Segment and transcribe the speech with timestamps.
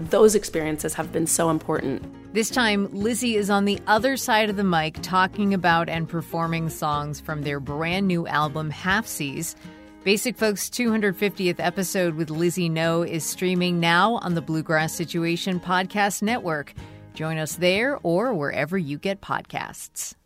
[0.00, 2.02] those experiences have been so important
[2.34, 6.68] this time lizzie is on the other side of the mic talking about and performing
[6.68, 9.54] songs from their brand new album Halfsies.
[10.02, 16.22] Basic Folks 250th episode with Lizzie No is streaming now on the Bluegrass Situation Podcast
[16.22, 16.74] Network.
[17.14, 20.16] Join us there or wherever you get podcasts.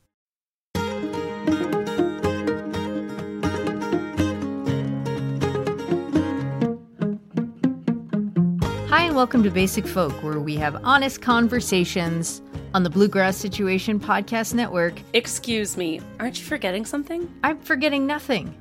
[9.19, 12.41] Welcome to Basic Folk, where we have honest conversations
[12.73, 14.95] on the Bluegrass Situation Podcast Network.
[15.13, 17.29] Excuse me, aren't you forgetting something?
[17.43, 18.55] I'm forgetting nothing.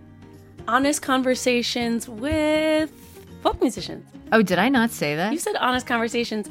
[0.68, 2.92] Honest conversations with
[3.44, 4.10] folk musicians.
[4.32, 5.32] Oh, did I not say that?
[5.32, 6.50] You said honest conversations,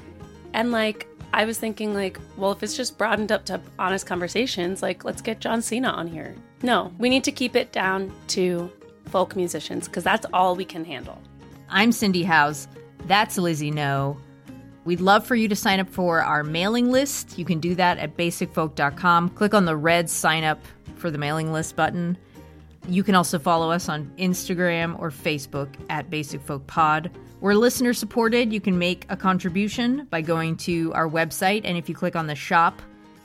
[0.52, 4.82] and like I was thinking, like, well, if it's just broadened up to honest conversations,
[4.82, 6.32] like, let's get John Cena on here.
[6.62, 8.70] No, we need to keep it down to
[9.06, 11.20] folk musicians because that's all we can handle.
[11.68, 12.68] I'm Cindy Howes.
[13.06, 14.18] That's Lizzie No.
[14.84, 17.38] We'd love for you to sign up for our mailing list.
[17.38, 19.30] You can do that at basicfolk.com.
[19.30, 20.60] Click on the red sign up
[20.94, 22.16] for the mailing list button.
[22.88, 27.10] You can also follow us on Instagram or Facebook at Basic Folk Pod.
[27.40, 28.52] We're listener supported.
[28.52, 32.28] You can make a contribution by going to our website, and if you click on
[32.28, 32.80] the shop,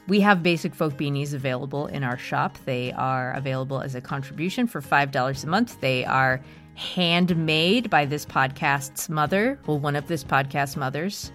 [0.07, 2.57] we have Basic Folk beanies available in our shop.
[2.65, 5.79] They are available as a contribution for $5 a month.
[5.79, 6.41] They are
[6.75, 11.31] handmade by this podcast's mother, well, one of this podcast's mothers.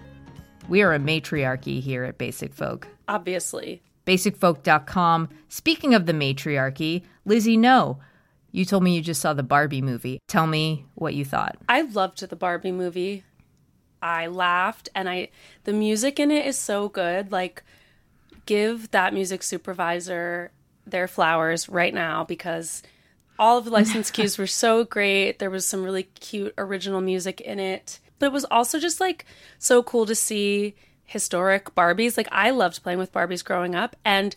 [0.69, 2.87] We are a matriarchy here at Basic Folk.
[3.07, 3.81] Obviously.
[4.05, 5.29] BasicFolk.com.
[5.49, 7.99] Speaking of the matriarchy, Lizzie, no.
[8.51, 10.19] You told me you just saw the Barbie movie.
[10.27, 11.57] Tell me what you thought.
[11.69, 13.23] I loved the Barbie movie.
[14.01, 15.29] I laughed and I
[15.63, 17.31] the music in it is so good.
[17.31, 17.63] Like
[18.45, 20.51] give that music supervisor
[20.85, 22.83] their flowers right now because
[23.39, 25.39] all of the license cues were so great.
[25.39, 27.99] There was some really cute original music in it.
[28.19, 29.25] But it was also just like
[29.59, 30.75] so cool to see
[31.05, 32.17] historic Barbies.
[32.17, 34.35] Like I loved playing with Barbies growing up and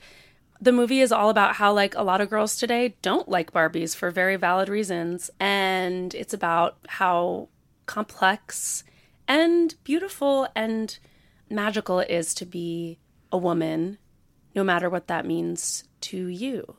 [0.61, 3.97] the movie is all about how like a lot of girls today don't like Barbies
[3.97, 7.49] for very valid reasons and it's about how
[7.87, 8.85] complex
[9.27, 10.99] and beautiful and
[11.49, 12.99] magical it is to be
[13.33, 13.99] a woman
[14.55, 16.77] no matter what that means to you.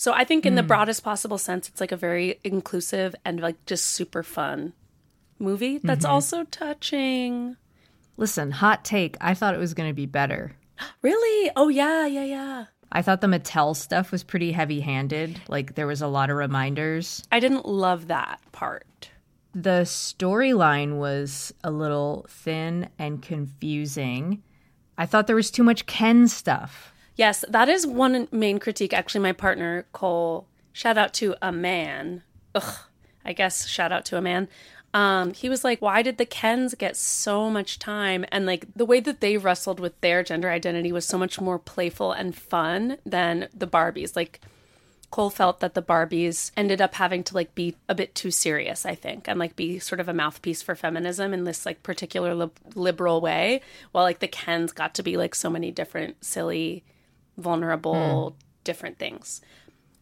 [0.00, 0.56] So I think in mm.
[0.56, 0.68] the hmm.
[0.68, 4.72] broadest possible sense it's like a very inclusive and like just super fun
[5.38, 6.14] movie that's mm-hmm.
[6.14, 7.58] also touching.
[8.16, 10.56] Listen, hot take, I thought it was going to be better.
[11.02, 11.50] Really?
[11.54, 12.64] Oh yeah, yeah, yeah.
[12.90, 15.38] I thought the Mattel stuff was pretty heavy handed.
[15.48, 17.22] Like there was a lot of reminders.
[17.30, 19.10] I didn't love that part.
[19.54, 24.42] The storyline was a little thin and confusing.
[24.96, 26.94] I thought there was too much Ken stuff.
[27.16, 28.92] Yes, that is one main critique.
[28.92, 32.22] Actually, my partner, Cole, shout out to a man.
[32.54, 32.78] Ugh,
[33.24, 34.48] I guess shout out to a man
[34.92, 38.24] um, he was like, why did the Kens get so much time?
[38.32, 41.58] And like the way that they wrestled with their gender identity was so much more
[41.58, 44.16] playful and fun than the Barbies.
[44.16, 44.40] Like
[45.10, 48.84] Cole felt that the Barbies ended up having to like be a bit too serious,
[48.84, 52.34] I think, and like be sort of a mouthpiece for feminism in this like particular
[52.34, 53.60] li- liberal way,
[53.92, 56.82] while like the Kens got to be like so many different silly,
[57.40, 58.36] vulnerable, hmm.
[58.64, 59.40] different things.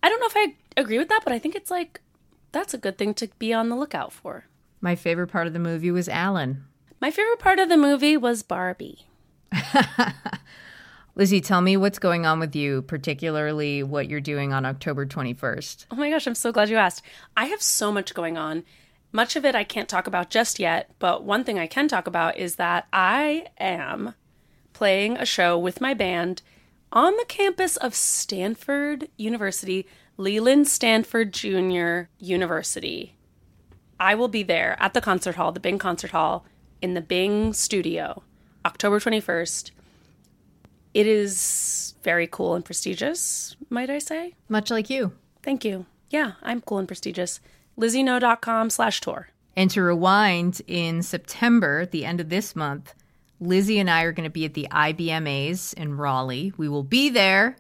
[0.02, 2.00] I don't know if I agree with that, but I think it's like
[2.52, 4.46] that's a good thing to be on the lookout for.
[4.80, 6.64] My favorite part of the movie was Alan.
[7.00, 9.06] My favorite part of the movie was Barbie.
[11.14, 15.86] Lizzie, tell me what's going on with you, particularly what you're doing on October 21st.
[15.90, 17.02] Oh my gosh, I'm so glad you asked.
[17.36, 18.64] I have so much going on.
[19.10, 22.06] Much of it I can't talk about just yet, but one thing I can talk
[22.06, 24.14] about is that I am
[24.72, 26.42] playing a show with my band
[26.92, 29.86] on the campus of Stanford University,
[30.16, 33.16] Leland Stanford Junior University.
[34.00, 36.44] I will be there at the concert hall, the Bing Concert Hall,
[36.80, 38.22] in the Bing studio,
[38.64, 39.72] October 21st.
[40.94, 44.34] It is very cool and prestigious, might I say?
[44.48, 45.12] Much like you.
[45.42, 45.86] Thank you.
[46.10, 47.40] Yeah, I'm cool and prestigious.
[47.78, 49.28] LizzieNo.com slash tour.
[49.56, 52.94] And to rewind, in September, the end of this month,
[53.40, 56.52] Lizzie and I are going to be at the IBMAs in Raleigh.
[56.56, 57.56] We will be there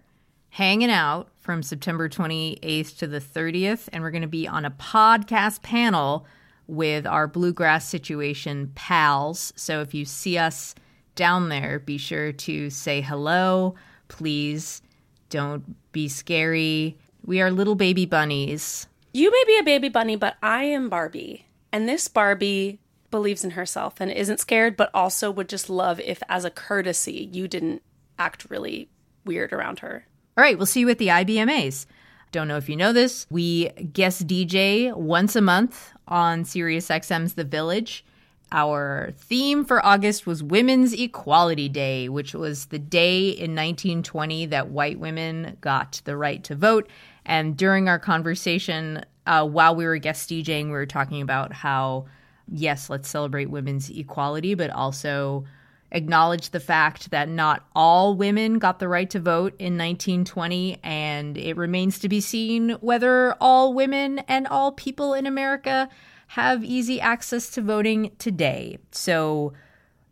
[0.50, 4.70] hanging out from September 28th to the 30th, and we're going to be on a
[4.72, 6.26] podcast panel
[6.66, 9.52] with our Bluegrass Situation pals.
[9.56, 10.74] So if you see us
[11.14, 13.74] down there, be sure to say hello.
[14.08, 14.82] Please
[15.30, 16.98] don't be scary.
[17.24, 18.86] We are little baby bunnies.
[19.12, 21.46] You may be a baby bunny, but I am Barbie.
[21.72, 22.80] And this Barbie
[23.10, 27.28] believes in herself and isn't scared, but also would just love if, as a courtesy,
[27.32, 27.82] you didn't
[28.18, 28.88] act really
[29.24, 30.06] weird around her.
[30.36, 31.86] All right, we'll see you at the IBMAs.
[32.30, 33.26] Don't know if you know this.
[33.30, 38.04] We guest DJ once a month on SiriusXM's The Village.
[38.50, 44.70] Our theme for August was Women's Equality Day, which was the day in 1920 that
[44.70, 46.88] white women got the right to vote.
[47.26, 52.06] And during our conversation, uh, while we were guest DJing, we were talking about how,
[52.50, 55.44] yes, let's celebrate women's equality, but also
[55.90, 61.36] acknowledge the fact that not all women got the right to vote in 1920, and
[61.38, 65.88] it remains to be seen whether all women and all people in America
[66.28, 68.78] have easy access to voting today.
[68.92, 69.54] So,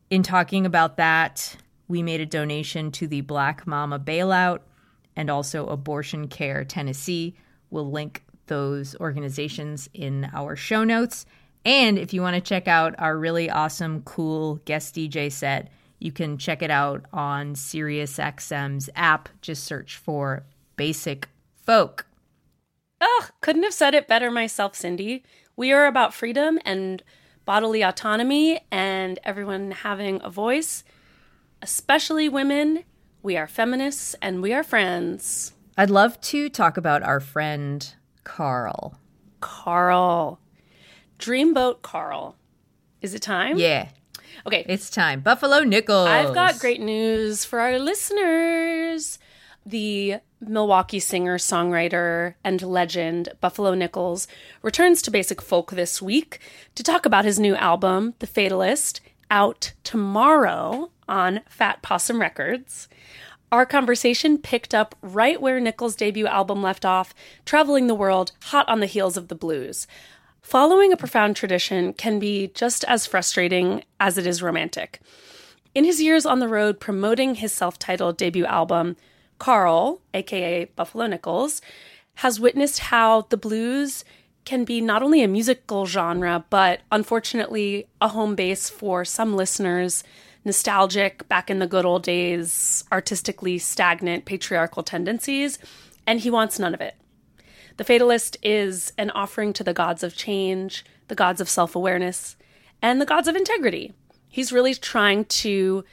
[0.08, 1.56] in talking about that,
[1.88, 4.60] we made a donation to the Black Mama Bailout
[5.14, 7.34] and also Abortion Care Tennessee.
[7.70, 11.26] We'll link those organizations in our show notes.
[11.66, 15.68] And if you want to check out our really awesome, cool guest DJ set,
[15.98, 19.28] you can check it out on SiriusXM's app.
[19.42, 20.44] Just search for
[20.76, 21.28] Basic
[21.64, 22.06] Folk.
[23.00, 25.24] Ugh, couldn't have said it better myself, Cindy.
[25.56, 27.02] We are about freedom and
[27.44, 30.84] bodily autonomy and everyone having a voice,
[31.60, 32.84] especially women.
[33.24, 35.52] We are feminists and we are friends.
[35.76, 37.92] I'd love to talk about our friend
[38.22, 39.00] Carl.
[39.40, 40.38] Carl.
[41.18, 42.36] Dreamboat Carl.
[43.00, 43.58] Is it time?
[43.58, 43.88] Yeah,
[44.46, 44.64] Okay.
[44.68, 45.20] it's time.
[45.20, 46.08] Buffalo Nichols.
[46.08, 49.18] I've got great news for our listeners.
[49.64, 54.28] The Milwaukee singer, songwriter, and legend Buffalo Nichols
[54.62, 56.38] returns to Basic Folk this week
[56.74, 62.88] to talk about his new album, The Fatalist, out tomorrow on Fat Possum Records.
[63.50, 67.14] Our conversation picked up right where Nichols' debut album left off,
[67.44, 69.86] traveling the world hot on the heels of the blues.
[70.46, 75.00] Following a profound tradition can be just as frustrating as it is romantic.
[75.75, 78.97] In his years on the road promoting his self titled debut album,
[79.40, 81.61] Carl, aka Buffalo Nichols,
[82.23, 84.04] has witnessed how the blues
[84.44, 90.04] can be not only a musical genre, but unfortunately a home base for some listeners,
[90.44, 95.59] nostalgic, back in the good old days, artistically stagnant patriarchal tendencies,
[96.06, 96.94] and he wants none of it.
[97.76, 102.37] The Fatalist is an offering to the gods of change, the gods of self awareness,
[102.80, 103.92] and the gods of integrity.
[104.28, 105.85] He's really trying to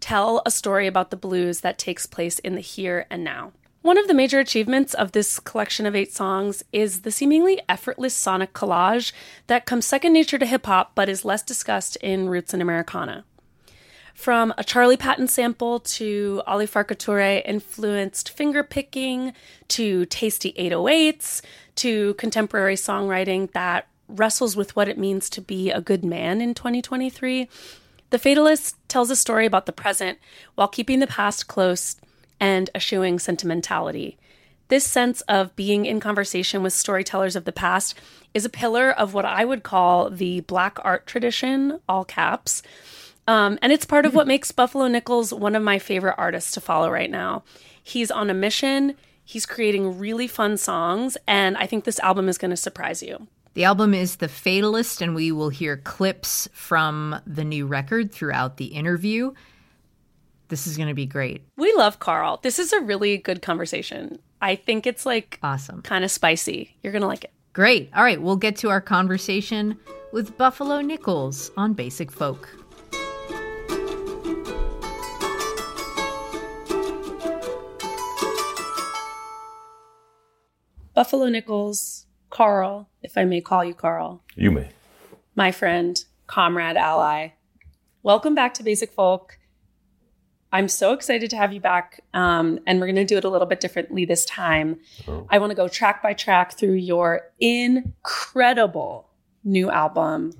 [0.00, 3.52] tell a story about the blues that takes place in the here and now.
[3.82, 8.12] One of the major achievements of this collection of eight songs is the seemingly effortless
[8.12, 9.12] sonic collage
[9.46, 13.24] that comes second nature to hip hop but is less discussed in roots and Americana.
[14.14, 19.32] From a Charley Patton sample to Ali Farka Touré influenced fingerpicking
[19.68, 21.42] to tasty 808s
[21.76, 26.54] to contemporary songwriting that wrestles with what it means to be a good man in
[26.54, 27.48] 2023,
[28.10, 30.18] The Fatalist tells a story about the present
[30.56, 31.96] while keeping the past close
[32.40, 34.18] and eschewing sentimentality.
[34.68, 37.98] This sense of being in conversation with storytellers of the past
[38.34, 42.62] is a pillar of what I would call the black art tradition, all caps.
[43.30, 46.60] Um, and it's part of what makes Buffalo Nichols one of my favorite artists to
[46.60, 47.44] follow right now.
[47.80, 48.96] He's on a mission.
[49.24, 53.28] He's creating really fun songs, and I think this album is going to surprise you.
[53.54, 58.56] The album is The Fatalist, and we will hear clips from the new record throughout
[58.56, 59.32] the interview.
[60.48, 61.42] This is going to be great.
[61.56, 62.40] We love Carl.
[62.42, 64.18] This is a really good conversation.
[64.42, 65.82] I think it's like Awesome.
[65.82, 66.74] kind of spicy.
[66.82, 67.32] You're going to like it.
[67.52, 67.90] Great.
[67.94, 69.78] All right, we'll get to our conversation
[70.12, 72.48] with Buffalo Nichols on Basic Folk.
[81.00, 84.68] Buffalo Nichols, Carl, if I may call you Carl, You may.
[85.34, 87.28] my friend, comrade, ally.
[88.02, 89.38] Welcome back to Basic Folk.
[90.52, 93.30] I'm so excited to have you back, um, and we're going to do it a
[93.30, 94.78] little bit differently this time.
[95.08, 95.26] Oh.
[95.30, 99.08] I want to go track by track through your incredible
[99.42, 100.34] new album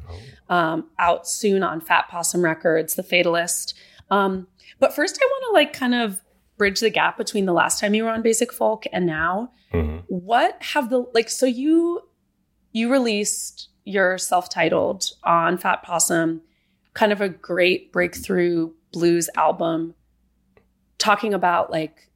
[0.50, 3.72] um, out soon on Fat Possum Records, The Fatalist.
[4.10, 4.46] Um,
[4.78, 6.20] but first, I want to like kind of
[6.60, 9.50] bridge the gap between the last time you were on Basic Folk and now.
[9.72, 11.30] hmm What have the like?
[11.30, 12.02] So you
[12.72, 16.42] you released your self-titled on Fat Possum,
[16.92, 19.94] kind of a great breakthrough blues album,
[20.98, 22.10] talking about like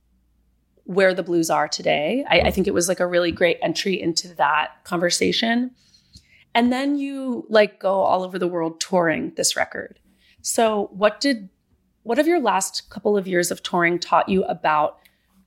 [0.85, 2.23] where the blues are today.
[2.29, 5.71] I, I think it was like a really great entry into that conversation.
[6.55, 9.99] And then you like go all over the world touring this record.
[10.43, 11.49] So what did
[12.05, 14.99] what have your last couple of years of touring taught you about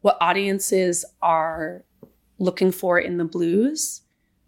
[0.01, 1.83] what audiences are
[2.37, 4.01] looking for in the blues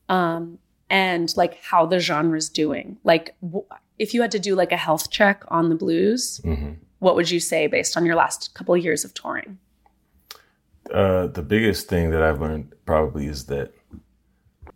[0.09, 2.97] um, and like how the genre's doing?
[3.03, 3.65] Like w-
[3.97, 7.31] if you had to do like a health check on the blues hmm what would
[7.31, 9.57] you say based on your last couple of years of touring?
[10.93, 13.73] Uh, the biggest thing that I've learned probably is that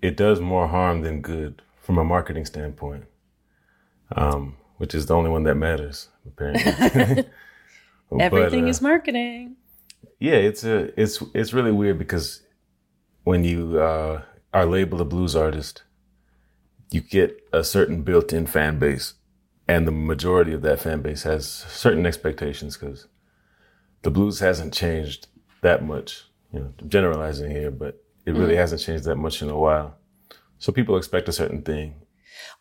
[0.01, 3.05] it does more harm than good from a marketing standpoint,
[4.15, 7.25] um, which is the only one that matters apparently.
[8.11, 9.55] But, everything uh, is marketing
[10.23, 12.43] yeah, it's a it's it's really weird because
[13.25, 14.21] when you uh,
[14.53, 15.83] are labeled a blues artist,
[16.91, 19.15] you get a certain built-in fan base,
[19.67, 23.07] and the majority of that fan base has certain expectations because
[24.03, 25.27] the blues hasn't changed
[25.61, 26.23] that much.
[26.53, 29.97] You know, I'm generalizing here, but it really hasn't changed that much in a while.
[30.57, 31.95] So people expect a certain thing.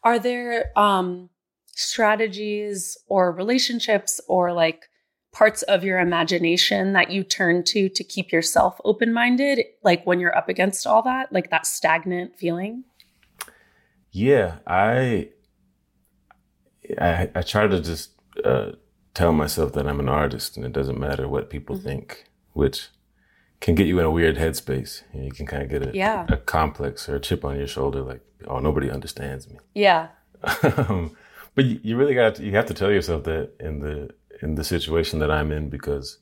[0.03, 1.31] are there um
[1.75, 4.89] strategies or relationships or like
[5.33, 10.37] parts of your imagination that you turn to to keep yourself open-minded like when you're
[10.37, 12.85] up against all that like that stagnant feeling
[14.11, 15.31] Yeah, I
[17.01, 18.11] I, I try to just
[18.45, 18.73] uh,
[19.15, 22.89] tell myself that I'm an artist and it doesn't matter what people think, which
[23.61, 25.03] can get you in a weird headspace.
[25.15, 26.27] You, know, you can kind of get a, Yeah.
[26.29, 29.57] a complex or a chip on your shoulder, like, oh, nobody understands me.
[29.75, 30.09] yeah
[30.77, 31.17] um,
[31.55, 34.11] but you, you really got to, you have to tell yourself that in the
[34.43, 36.19] in the situation that I'm in because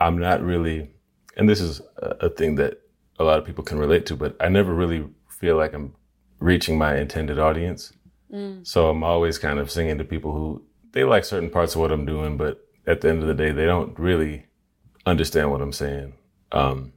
[0.00, 0.90] I'm not really,
[1.36, 2.80] and this is a, a thing that
[3.18, 5.94] a lot of people can relate to, but I never really feel like I'm
[6.40, 7.92] reaching my intended audience.
[8.64, 10.62] So I'm always kind of singing to people who
[10.92, 13.52] they like certain parts of what I'm doing, but at the end of the day,
[13.52, 14.46] they don't really
[15.06, 16.14] understand what I'm saying.
[16.52, 16.92] Um,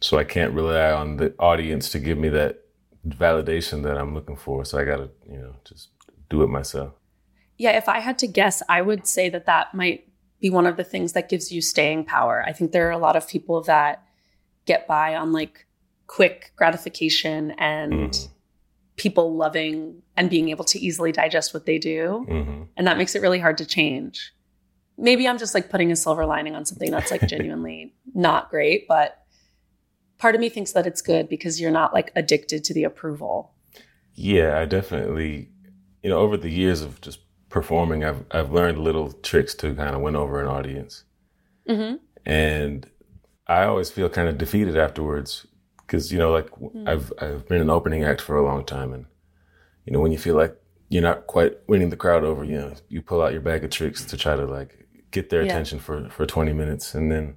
[0.00, 2.60] So I can't rely on the audience to give me that
[3.06, 4.64] validation that I'm looking for.
[4.64, 5.88] So I got to, you know, just
[6.30, 6.92] do it myself.
[7.58, 10.08] Yeah, if I had to guess, I would say that that might
[10.40, 12.44] be one of the things that gives you staying power.
[12.46, 14.02] I think there are a lot of people that
[14.66, 15.66] get by on like
[16.06, 18.28] quick gratification and Mhm.
[18.96, 22.24] people loving and being able to easily digest what they do.
[22.28, 24.34] hmm And that makes it really hard to change.
[24.98, 28.86] Maybe I'm just like putting a silver lining on something that's like genuinely not great,
[28.88, 29.18] but
[30.18, 33.52] part of me thinks that it's good because you're not like addicted to the approval.
[34.14, 35.50] Yeah, I definitely,
[36.02, 37.18] you know, over the years of just
[37.58, 41.04] performing, I've I've learned little tricks to kind of win over an audience,
[41.68, 41.94] Mm-hmm.
[42.24, 42.88] and
[43.46, 45.46] I always feel kind of defeated afterwards
[45.78, 46.48] because you know, like
[46.92, 49.06] I've I've been an opening act for a long time, and
[49.86, 50.54] you know, when you feel like
[50.90, 53.70] you're not quite winning the crowd over, you know, you pull out your bag of
[53.70, 55.48] tricks to try to like get their Yeah.
[55.50, 57.36] attention for for 20 minutes, and then,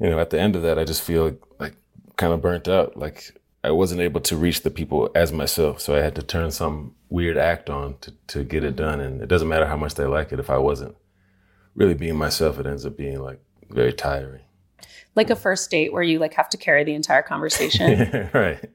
[0.00, 1.76] you know, at the end of that, I just feel like, like
[2.16, 3.18] kind of burnt out, like
[3.64, 6.94] I wasn't able to reach the people as myself, so I had to turn some
[7.08, 10.04] weird act on to to get it done, and it doesn't matter how much they
[10.04, 10.96] like it if I wasn't
[11.78, 14.42] really being myself, it ends up being like very tiring.
[15.14, 18.30] Like a first date where you like have to carry the entire conversation.
[18.34, 18.68] right.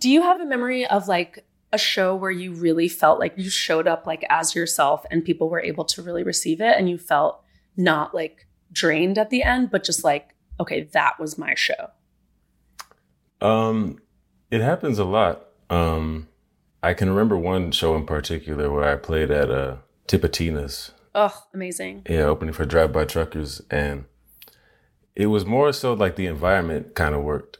[0.00, 3.50] Do you have a memory of like a show where you really felt like you
[3.50, 6.96] showed up like as yourself and people were able to really receive it and you
[6.96, 7.42] felt
[7.76, 11.90] not like drained at the end, but just like, okay, that was my show?
[13.40, 13.98] Um,
[14.50, 15.46] it happens a lot.
[15.70, 16.28] Um,
[16.82, 19.76] I can remember one show in particular where I played at uh,
[20.06, 22.02] Tipitina's, Oh, amazing.
[22.08, 24.04] yeah, opening for Drive By Truckers, and
[25.14, 27.58] it was more so like the environment kind of worked.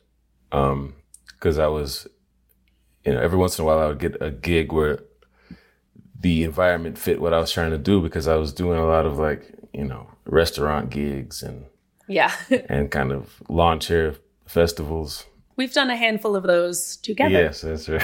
[0.52, 0.94] Um,
[1.40, 2.06] cause I was,
[3.04, 5.00] you know, every once in a while I would get a gig where
[6.20, 9.04] the environment fit what I was trying to do because I was doing a lot
[9.06, 11.66] of like, you know, restaurant gigs and,
[12.08, 12.32] Yeah.
[12.68, 14.14] and kind of lawn chair
[14.46, 15.26] festivals.
[15.56, 17.30] We've done a handful of those together.
[17.34, 18.02] Yes, that's right.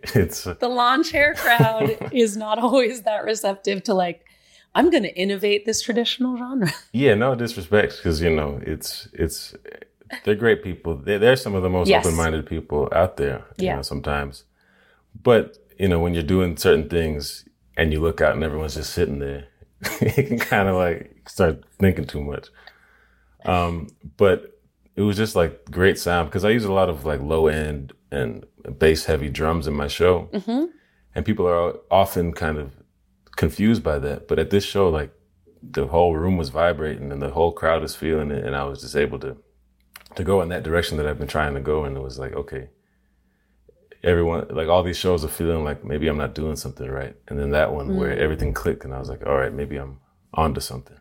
[0.14, 4.24] it's, The lawn chair crowd is not always that receptive to like,
[4.74, 6.70] I'm going to innovate this traditional genre.
[6.92, 9.54] Yeah, no disrespect, because you know it's it's
[10.24, 10.96] they're great people.
[10.96, 12.04] They're, they're some of the most Yes.
[12.04, 13.44] open-minded people out there.
[13.56, 13.76] You Yeah.
[13.76, 14.44] know, sometimes,
[15.22, 18.92] but you know when you're doing certain things and you look out and everyone's just
[18.94, 19.46] sitting there,
[20.00, 22.48] you can kind of like start thinking too much.
[23.44, 24.51] Um, but
[24.94, 27.92] it was just like great sound because I use a lot of like low end
[28.10, 28.44] and
[28.78, 30.66] bass heavy drums in my show, mm-hmm.
[31.14, 32.72] and people are often kind of
[33.36, 34.28] confused by that.
[34.28, 35.12] But at this show, like
[35.62, 38.80] the whole room was vibrating and the whole crowd was feeling it, and I was
[38.80, 39.36] just able to
[40.16, 41.84] to go in that direction that I've been trying to go.
[41.84, 42.68] And it was like, okay,
[44.02, 47.38] everyone, like all these shows are feeling like maybe I'm not doing something right, and
[47.38, 48.18] then that one where mm.
[48.18, 50.00] everything clicked, and I was like, all right, maybe I'm
[50.34, 50.98] onto something.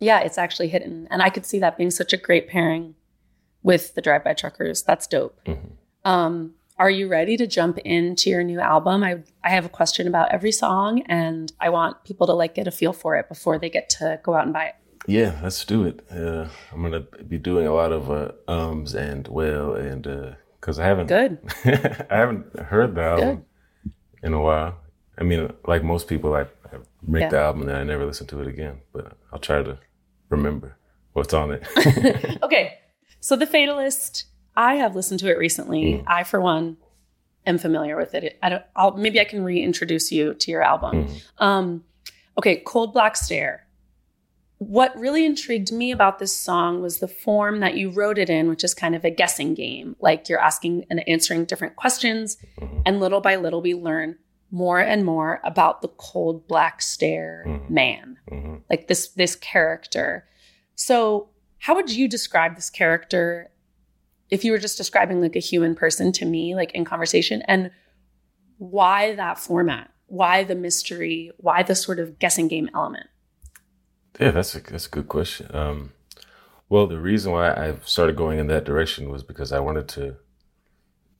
[0.00, 1.08] yeah, it's actually hidden.
[1.10, 2.94] And I could see that being such a great pairing
[3.62, 4.82] with the Drive By Truckers.
[4.82, 5.38] That's dope.
[6.04, 9.04] Um, are you ready to jump into your new album?
[9.04, 12.66] I I have a question about every song, and I want people to like get
[12.66, 14.74] a feel for it before they get to go out and buy it.
[15.06, 16.04] Yeah, let's do it.
[16.10, 20.84] Uh, I'm gonna be doing a lot of uh, ums and well, and because I
[20.86, 21.38] haven't Good.
[22.10, 23.44] I haven't heard the album
[24.22, 24.76] in a while.
[25.18, 27.28] I mean, like most people, I, I make Yeah.
[27.28, 28.80] the album and then I never listen to it again.
[28.92, 29.78] But I'll try to
[30.30, 30.76] remember
[31.12, 31.62] what's on it.
[32.42, 32.78] Okay.
[33.22, 34.24] So The Fatalist,
[34.56, 36.02] I have listened to it recently.
[36.08, 36.76] I, for one,
[37.46, 38.36] am familiar with it.
[38.42, 38.64] I don't.
[38.74, 41.06] I'll maybe I can reintroduce you to your album.
[41.38, 41.84] Um,
[42.36, 43.64] okay, Cold Black Stare.
[44.58, 48.48] What really intrigued me about this song was the form that you wrote it in,
[48.48, 49.94] which is kind of a guessing game.
[50.00, 52.38] Like you're asking and answering different questions,
[52.84, 54.18] and little by little, we learn
[54.50, 58.62] more and more about the cold black stare man, Mhm.
[58.68, 60.26] like this this character.
[60.74, 61.28] So,
[61.62, 63.48] how would you describe this character
[64.30, 67.70] if you were just describing like a human person to me, like in conversation, and
[68.58, 69.92] why that format?
[70.06, 71.30] Why the mystery?
[71.36, 73.06] Why the sort of guessing game element?
[74.18, 75.54] Yeah, that's a that's a good question.
[75.54, 75.92] Um,
[76.68, 80.16] well, the reason why I started going in that direction was because I wanted to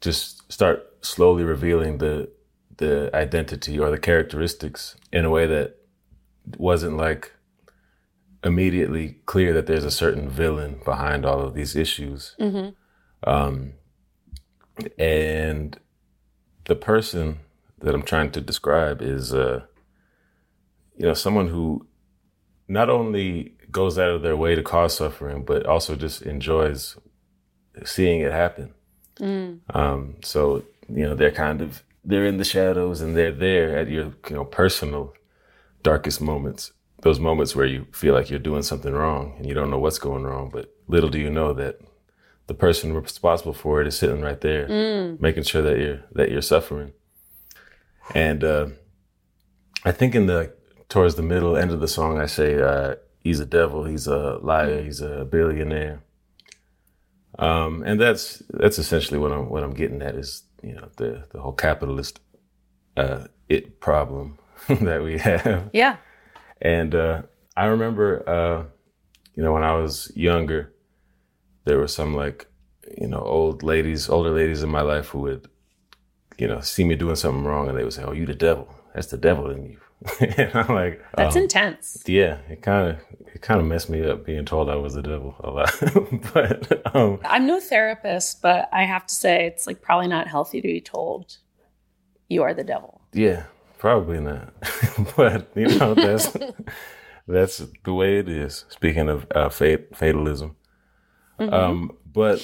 [0.00, 2.28] just start slowly revealing the
[2.78, 5.76] the identity or the characteristics in a way that
[6.58, 7.32] wasn't like
[8.44, 12.34] immediately clear that there's a certain villain behind all of these issues.
[13.24, 13.74] Um,
[14.98, 15.78] and
[16.64, 17.38] the person
[17.80, 19.62] that I'm trying to describe is, uh,
[20.96, 21.86] you know, someone who
[22.68, 26.96] not only goes out of their way to cause suffering, but also just enjoys
[27.84, 28.74] seeing it happen.
[29.70, 33.88] Um, so you know, they're kind of they're in the shadows and they're there at
[33.88, 35.14] your you know personal
[35.82, 36.72] darkest moments.
[37.02, 39.98] Those moments where you feel like you're doing something wrong and you don't know what's
[39.98, 41.80] going wrong, but little do you know that
[42.46, 44.68] the person responsible for it is sitting right there,
[45.20, 46.92] making sure that you're that you're suffering.
[48.14, 48.66] And uh,
[49.84, 50.52] I think in the
[50.88, 54.38] towards the middle end of the song, I say uh, he's a devil, he's a
[54.42, 56.02] liar, he's a billionaire.
[57.38, 61.24] Um, and that's that's essentially what I'm what I'm getting at is you know the
[61.30, 62.20] the whole capitalist
[62.96, 64.38] uh, it problem
[64.68, 65.70] that we have.
[65.72, 65.96] Yeah.
[66.62, 67.22] And uh,
[67.56, 68.64] I remember, uh,
[69.34, 70.72] you know, when I was younger,
[71.64, 72.46] there were some like,
[72.96, 75.48] you know, old ladies, older ladies in my life who would,
[76.38, 78.74] you know, see me doing something wrong and they would say, "Oh, you the devil.
[78.94, 79.78] That's the devil in you."
[80.20, 82.02] and I'm like, That's um, intense.
[82.06, 82.96] yeah, it kind of
[83.34, 85.74] it kind of messed me up being told I was the devil a lot.
[86.34, 90.60] but um, I'm no therapist, but I have to say it's like probably not healthy
[90.60, 91.38] to be told
[92.28, 93.02] you are the devil.
[93.12, 93.44] Yeah,
[93.82, 94.54] probably not.
[95.16, 96.36] but you know, that's
[97.26, 98.64] that's the way it is.
[98.68, 100.54] Speaking of uh, fate, fatalism,
[101.40, 102.40] um, but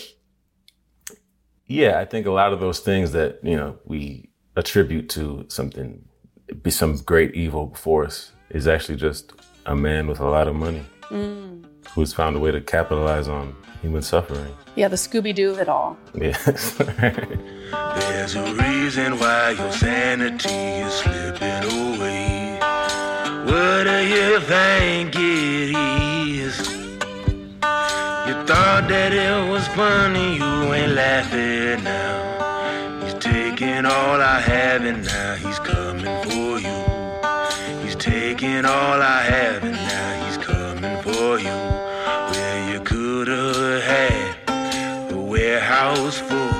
[1.66, 6.05] yeah, I think a lot of those things that you know we attribute to something,
[6.61, 9.33] be some great evil force, is actually just
[9.64, 10.85] a man with a lot of money
[11.94, 14.54] who's found a way to capitalize on human suffering.
[14.76, 15.96] Yeah, the Scooby Doo of it all.
[16.14, 16.72] Yes.
[16.78, 22.58] There's a reason why your sanity is slipping away.
[23.44, 26.58] What do you think it is?
[28.28, 33.02] You thought that it was funny, you ain't laughing now.
[33.04, 37.82] He's taking all I have and now he's coming for you.
[37.82, 41.77] He's taking all I have and now he's coming for you.
[46.09, 46.55] was full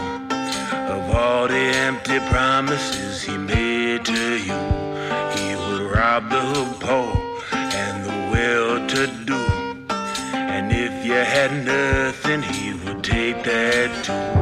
[0.95, 4.61] of all the empty promises he made to you.
[5.37, 6.45] He would rob the
[6.85, 7.11] poor
[7.81, 9.43] and the well to do.
[10.55, 14.37] And if you had nothing, he would take that too.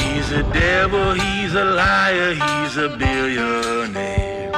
[0.00, 4.50] He's a devil, he's a liar, he's a billionaire.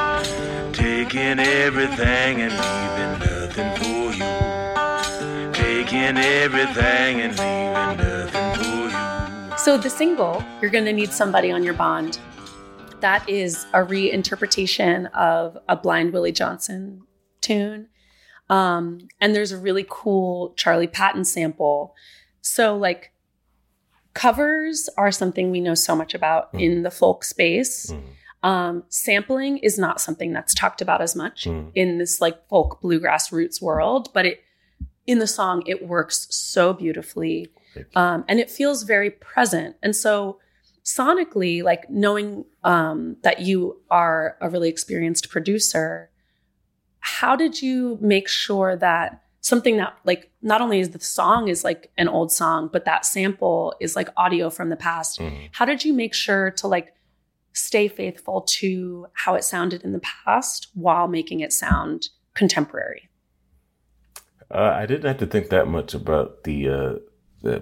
[0.72, 4.32] Taking everything and leaving nothing for you.
[5.52, 8.11] Taking everything and leaving nothing.
[9.72, 12.18] So the single, You're Gonna Need Somebody on Your Bond,
[13.00, 17.00] that is a reinterpretation of a Blind Willie Johnson
[17.40, 17.88] tune.
[18.50, 21.94] Um, and there's a really cool Charley Patton sample.
[22.42, 23.14] So like
[24.12, 26.60] covers are something we know so much about Mm.
[26.60, 27.90] in the folk space.
[27.90, 28.02] Mm.
[28.46, 31.72] Um, sampling is not something that's talked about as much Mm.
[31.74, 34.42] in this like folk bluegrass roots world, but it
[35.06, 37.50] in the song it works so beautifully.
[37.94, 39.76] Um, and it feels very present.
[39.82, 40.38] And so
[40.84, 46.10] sonically, like knowing um, that you are a really experienced producer,
[47.00, 51.64] how did you make sure that something that like not only is the song is
[51.64, 55.18] like an old song, but that sample is like audio from the past?
[55.18, 55.48] Mhm.
[55.52, 56.94] How did you make sure to like
[57.52, 63.08] stay faithful to how it sounded in the past while making it sound contemporary?
[64.50, 67.11] Uh, I didn't have to think that much about the, uh, the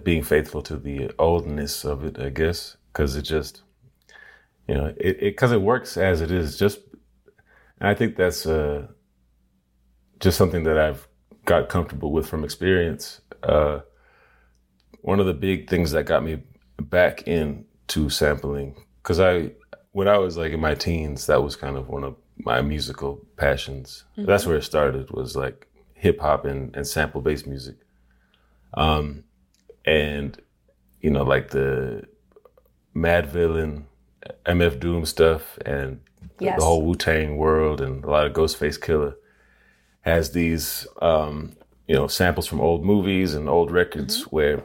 [0.04, 3.62] being faithful to the oldness of it, I guess, because it just,
[4.68, 6.58] you know, it because it, works as it is.
[6.58, 6.80] Just,
[7.78, 8.86] and I think that's uh,
[10.18, 11.08] just something that I've
[11.44, 13.20] got comfortable with from experience.
[13.42, 13.80] Uh,
[15.00, 16.42] one of the big things that got me
[16.78, 19.52] back into sampling, because I,
[19.92, 23.24] when I was like in my teens, that was kind of one of my musical
[23.36, 24.04] passions.
[24.16, 25.10] That's where it started.
[25.10, 27.76] Was like hip hop and, and sample based music.
[28.74, 29.24] Um,
[29.90, 30.40] and
[31.00, 32.04] you know, like the
[32.94, 33.84] Madvillain,
[34.46, 36.00] MF Doom stuff, and
[36.38, 36.58] the, Yes.
[36.58, 39.14] the whole Wu Tang world, and a lot of Ghostface Killah
[40.02, 44.62] has these, um, you know, samples from old movies and old records where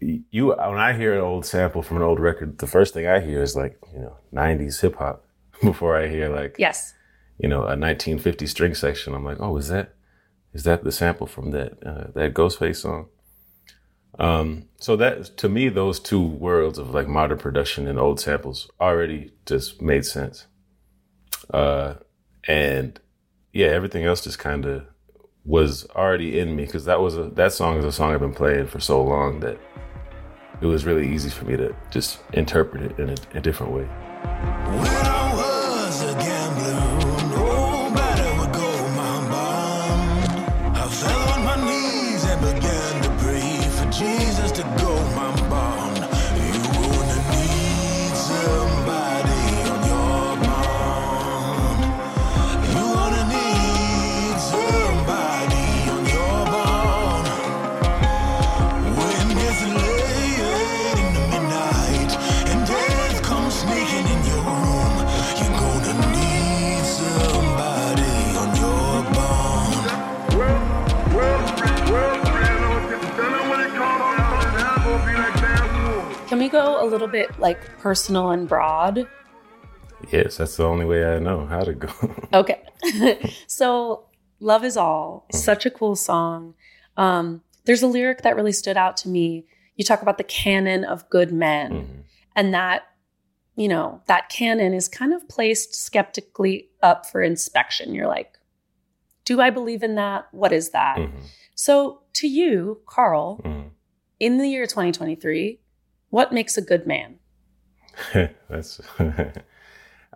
[0.00, 3.20] you, when I hear an old sample from an old record, the first thing I
[3.20, 5.24] hear is like, you know, 90s hip hop
[5.62, 6.94] before I hear like, Yes.
[7.38, 9.14] you know, a 1950 string section.
[9.14, 9.94] I'm like, oh, is that
[10.52, 13.06] is that the sample from that uh, that Ghostface song?
[14.18, 18.70] Um, so that to me, those two worlds of like modern production and old samples
[18.80, 20.46] already just made sense.
[21.52, 21.94] Uh,
[22.46, 23.00] and
[23.52, 24.84] yeah, everything else just kind of
[25.44, 28.34] was already in me because that was a that song is a song I've been
[28.34, 29.58] playing for so long that
[30.60, 35.03] it was really easy for me to just interpret it in a, a different way.
[77.04, 79.06] Little bit like personal and broad?
[80.10, 81.88] Yes, that's the only way I know how to go.
[82.34, 82.62] Okay.
[83.46, 84.06] so,
[84.40, 86.54] Love is All, such a cool song.
[86.96, 89.46] Um, there's a lyric that really stood out to me.
[89.76, 92.02] You talk about the canon of good men, Mhm.
[92.36, 92.82] and that,
[93.56, 97.94] you know, that canon is kind of placed skeptically up for inspection.
[97.94, 98.38] You're like,
[99.24, 100.26] do I believe in that?
[100.32, 100.98] What is that?
[100.98, 101.12] Mhm.
[101.54, 103.70] So, to you, Carl, Mhm.
[104.20, 105.60] in the year 2023,
[106.14, 107.16] what makes a good man?
[108.48, 108.80] That's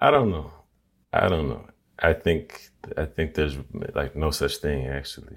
[0.01, 0.53] I don't know.
[1.13, 1.65] I don't know.
[1.99, 3.57] I think I think there's
[4.01, 5.35] like no such thing actually.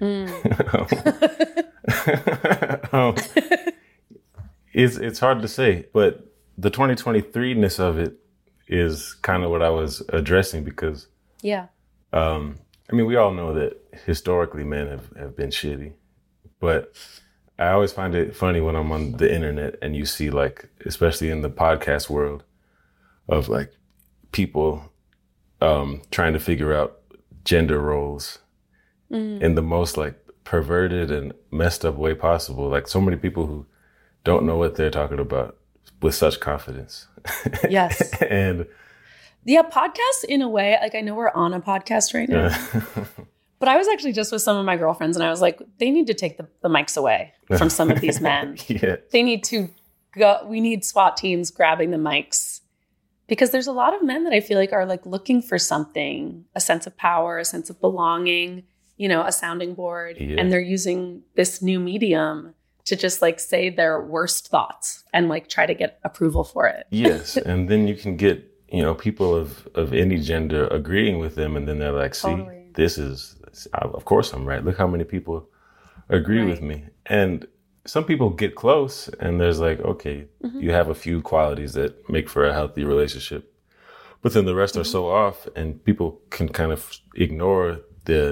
[2.92, 3.14] um,
[4.72, 6.10] it's it's hard to say, but
[6.56, 8.14] the 2023ness of it
[8.68, 11.08] is kind of what I was addressing because
[11.42, 11.66] Yeah.
[12.12, 12.56] um,
[12.90, 13.72] I mean we all know that
[14.06, 15.92] historically men have, have been shitty,
[16.60, 16.92] but
[17.58, 21.30] I always find it funny when I'm on the internet and you see like, especially
[21.30, 22.44] in the podcast world,
[23.28, 23.72] of like
[24.32, 24.92] people
[25.60, 26.98] um, trying to figure out
[27.44, 28.38] gender roles
[29.42, 32.68] in the most like perverted and messed up way possible.
[32.68, 33.66] Like so many people who
[34.24, 35.56] don't know what they're talking about
[36.00, 37.06] with such confidence.
[37.68, 38.12] Yes.
[38.30, 38.66] and
[39.44, 42.56] Yeah, podcasts in a way, like I know we're on a podcast right now,
[43.62, 45.90] but I was actually just with some of my girlfriends and I was like, they
[45.92, 48.56] need to take the, the mics away from some of these men.
[48.66, 49.68] yeah, They need to
[50.18, 52.60] go, we need SWAT teams grabbing the mics
[53.28, 56.44] because there's a lot of men that I feel like are like looking for something,
[56.56, 58.64] a sense of power, a sense of belonging,
[58.96, 60.40] you know, a sounding board, Yeah.
[60.40, 62.54] and they're using this new medium
[62.86, 66.86] to just like say their worst thoughts and like try to get approval for it.
[66.90, 71.36] Yes, and then you can get you know people of of any gender agreeing with
[71.36, 72.70] them, and then they're like, "See, Totally.
[72.74, 73.36] this is
[73.72, 74.64] of course I'm right.
[74.64, 75.48] Look how many people
[76.08, 77.46] agree with me." And
[77.84, 80.60] some people get close, and there's like, okay, Mm-hmm.
[80.60, 83.42] you have a few qualities that make for a healthy relationship,
[84.22, 84.92] but then the rest are Mm-hmm.
[84.92, 86.80] so off, and people can kind of
[87.16, 88.22] ignore the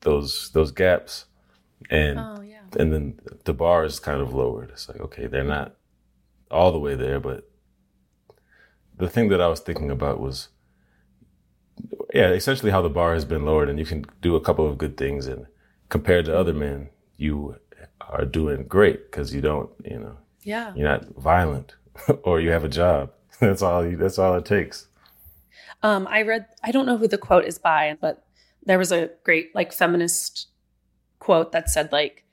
[0.00, 1.24] those those gaps,
[1.90, 2.62] and Oh yeah.
[2.78, 3.04] and then
[3.44, 4.70] the bar is kind of lowered.
[4.70, 5.74] It's like, okay, they're not
[6.50, 7.48] all the way there, but
[8.96, 10.48] the thing that I was thinking about was,
[12.14, 14.78] yeah, essentially how the bar has been lowered, and you can do a couple of
[14.78, 15.46] good things, and
[15.88, 17.56] compared to other men, you
[18.00, 20.72] are doing great because you don't, you know, Yeah.
[20.74, 21.74] you're not violent,
[22.22, 23.10] or you have a job.
[23.40, 23.86] That's all.
[23.86, 24.86] You, that's all it takes.
[25.84, 28.24] Um, I read, I don't know who the quote is by, but
[28.64, 30.48] there was a great like feminist
[31.20, 32.24] quote that said like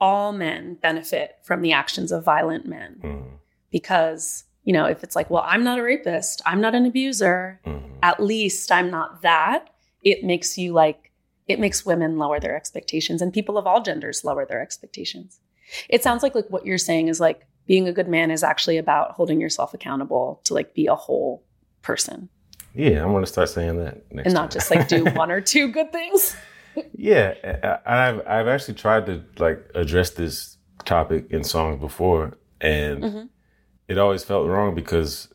[0.00, 3.24] all men benefit from the actions of violent men Mhm,
[3.70, 7.58] because you know if it's like well i'm not a rapist i'm not an abuser
[7.64, 7.80] mhm.
[8.02, 9.70] at least i'm not that
[10.02, 11.10] it makes you like
[11.48, 15.40] it makes women lower their expectations and people of all genders lower their expectations
[15.88, 18.76] it sounds like like what you're saying is like being a good man is actually
[18.76, 21.42] about holding yourself accountable to like be a whole
[21.82, 22.28] person
[22.74, 24.42] Yeah, I'm gonna start saying that next and time.
[24.44, 26.36] not just like do one or two good things
[26.94, 33.02] Yeah, and I've I've actually tried to like address this topic in songs before, and
[33.02, 33.28] Mhm.
[33.88, 35.28] It always felt wrong because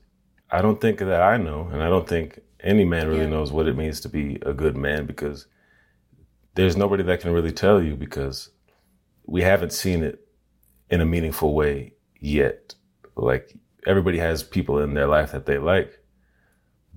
[0.49, 3.29] I don't think that I know, and I don't think any man really Yeah.
[3.29, 5.47] knows what it means to be a good man because
[6.55, 8.49] there's nobody that can really tell you because
[9.25, 10.27] we haven't seen it
[10.89, 12.75] in a meaningful way yet.
[13.15, 13.55] Like
[13.87, 15.99] everybody has people in their life that they like,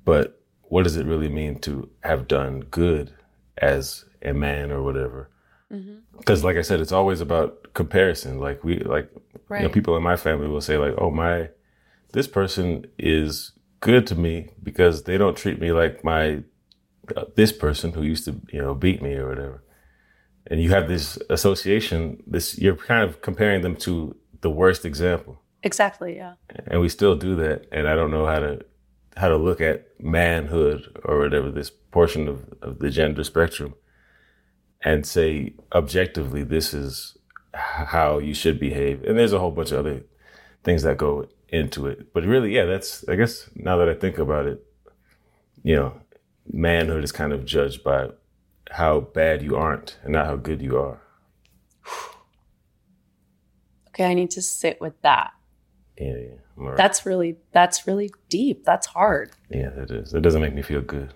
[0.05, 3.15] but what does it really mean to have done good
[3.59, 5.31] as a man or whatever?
[6.19, 8.39] Because, like I said, it's always about comparison.
[8.39, 9.11] Like we, like
[9.51, 11.51] you know, people in my family will say, like, "Oh, my,
[12.13, 16.43] this person is good to me because they don't treat me like my
[17.17, 19.63] uh, this person who used to, you know, beat me or whatever."
[20.47, 22.23] And you have this association.
[22.27, 26.35] This you're kind of comparing them to the worst example exactly yeah
[26.67, 28.61] and we still do that and i don't know how to
[29.17, 33.75] how to look at manhood or whatever this portion of, of the gender spectrum
[34.85, 37.17] and say objectively this is
[37.55, 39.03] how you should behave.
[39.05, 40.03] And there's a whole bunch of other
[40.63, 42.13] things that go into it.
[42.13, 44.65] But really yeah that's i guess now that i think about it
[45.63, 46.01] you know
[46.51, 48.09] manhood is kind of judged by
[48.71, 51.01] how bad you aren't and not how good you are.
[53.89, 55.33] Okay i need to sit with that.
[55.97, 56.35] Yeah, yeah.
[56.57, 56.77] Right.
[56.77, 58.65] that's really that's really deep.
[58.65, 59.31] That's hard.
[59.49, 60.13] Yeah that is.
[60.13, 61.15] It doesn't make me feel good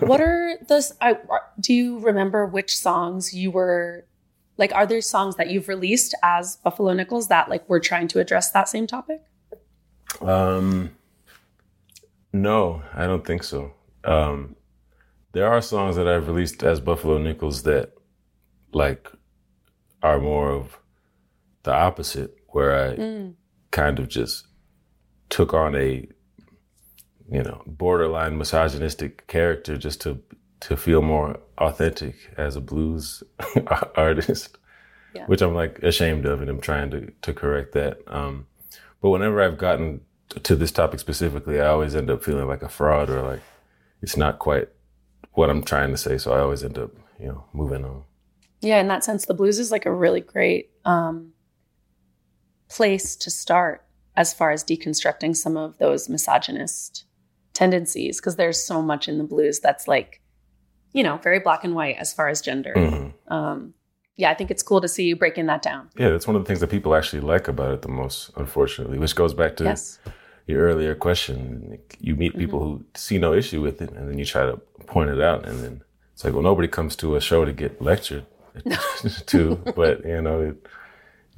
[0.00, 1.16] what are the I,
[1.60, 4.06] do you remember which songs you were
[4.56, 8.20] like are there songs that you've released as buffalo nichols that like were trying to
[8.20, 9.22] address that same topic
[10.20, 10.90] Um,
[12.32, 13.72] no, I don't think so.
[14.04, 14.56] Um,
[15.32, 17.92] there are songs that I've released as Buffalo Nichols that,
[18.72, 19.08] like,
[20.02, 20.78] are more of
[21.64, 23.32] the opposite, where I
[23.70, 24.46] kind of just
[25.30, 26.06] took on a,
[27.30, 30.20] you know, borderline misogynistic character just to
[30.60, 33.22] to feel more authentic as a blues
[33.96, 34.56] artist,
[35.14, 35.26] Yeah.
[35.26, 37.98] which I'm like ashamed of, and I'm trying to to correct that.
[38.06, 38.46] Um,
[39.02, 40.00] but whenever I've gotten
[40.42, 43.40] to this topic specifically, I always end up feeling like a fraud or like
[44.02, 44.68] it's not quite
[45.32, 46.16] what I'm trying to say.
[46.18, 48.04] So I always end up, you know, moving on.
[48.60, 51.32] yeah in that sense the blues is like a really great um
[52.68, 53.84] place to start
[54.16, 57.04] as far as deconstructing some of those misogynist
[57.54, 60.20] tendencies because there's so much in the blues that's like
[60.92, 63.12] you know very black and white as far as gender Mhm.
[63.28, 63.74] um
[64.16, 66.42] yeah i think it's cool to see you breaking that down Yeah, that's one of
[66.42, 69.64] the things that people actually like about it the most, unfortunately, which goes back to
[69.64, 69.98] yes
[70.46, 71.78] your earlier question.
[72.00, 75.08] You meet people who see no issue with it, and then you try to point
[75.08, 78.26] it out, and then it's like, well, nobody comes to a show to get lectured
[79.32, 80.56] to, but you know, it,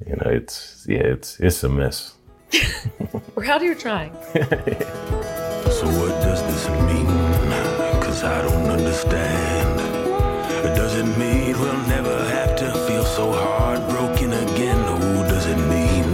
[0.05, 2.15] you know, it's yeah, it's it's a mess.
[3.35, 4.11] we're out here trying
[5.77, 7.05] So what does this mean?
[8.01, 9.77] Cause I don't understand.
[10.75, 14.79] Does it mean we'll never have to feel so heartbroken again?
[14.95, 16.09] Or does it mean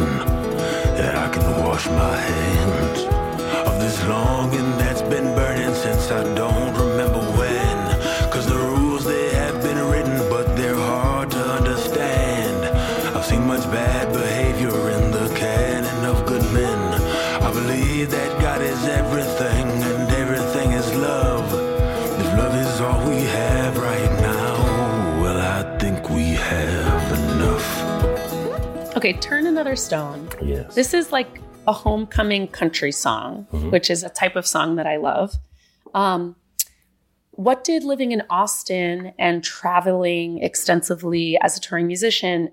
[0.99, 2.99] that I can wash my hands
[3.69, 6.52] of this longing that's been burning since I don't
[29.21, 30.29] Turn Another Stone.
[30.41, 30.75] Yes.
[30.75, 34.97] This is like a homecoming country song, which is a type of song that I
[34.97, 35.35] love.
[35.93, 36.35] Um,
[37.31, 42.51] what did living in Austin and traveling extensively as a touring musician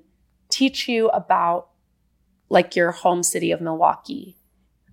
[0.48, 1.68] teach you about
[2.48, 4.36] like your home city of Milwaukee?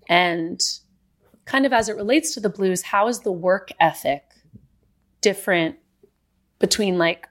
[0.09, 0.61] And
[1.45, 4.23] kind of as it relates to the blues, how is the work ethic
[5.21, 5.77] different
[6.59, 7.27] between like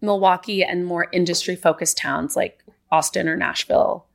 [0.00, 2.61] Milwaukee and more industry focused towns like
[2.92, 4.06] Austin or Nashville?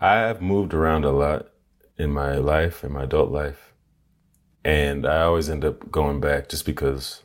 [0.00, 1.48] I've moved around a lot
[1.96, 3.72] in my life, in my adult life.
[4.64, 7.22] And I always end up going back just because,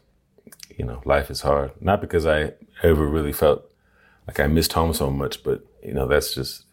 [0.77, 1.71] you know, life is hard.
[1.81, 3.69] Not because I ever really felt
[4.25, 6.65] like I missed home so much, but, you know, that's just,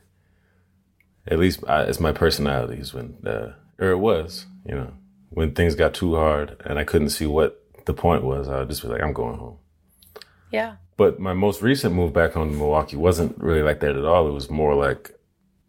[1.26, 4.92] at least I, it's my personality is when, uh, or it was, you know,
[5.30, 8.68] when things got too hard and I couldn't see what the point was, I would
[8.68, 9.58] just be like, I'm going home.
[10.52, 10.76] Yeah.
[10.96, 14.28] But my most recent move back home to Milwaukee wasn't really like that at all.
[14.28, 15.12] It was more like,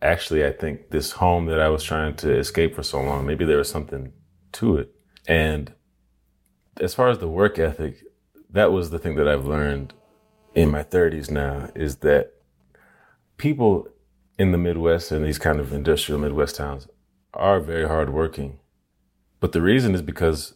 [0.01, 3.43] actually, I think this home that I was trying to escape for so long, maybe
[3.43, 4.13] there was something
[4.53, 4.95] to it.
[5.27, 5.73] And
[6.79, 8.03] as far as the work ethic,
[8.49, 9.93] that was the thing that I've learned
[10.55, 12.31] in my 30s now is that
[13.35, 13.87] people
[14.39, 16.87] in the Midwest and these kind of industrial Midwest towns
[17.33, 18.59] are very hardworking.
[19.39, 20.53] But the reason is because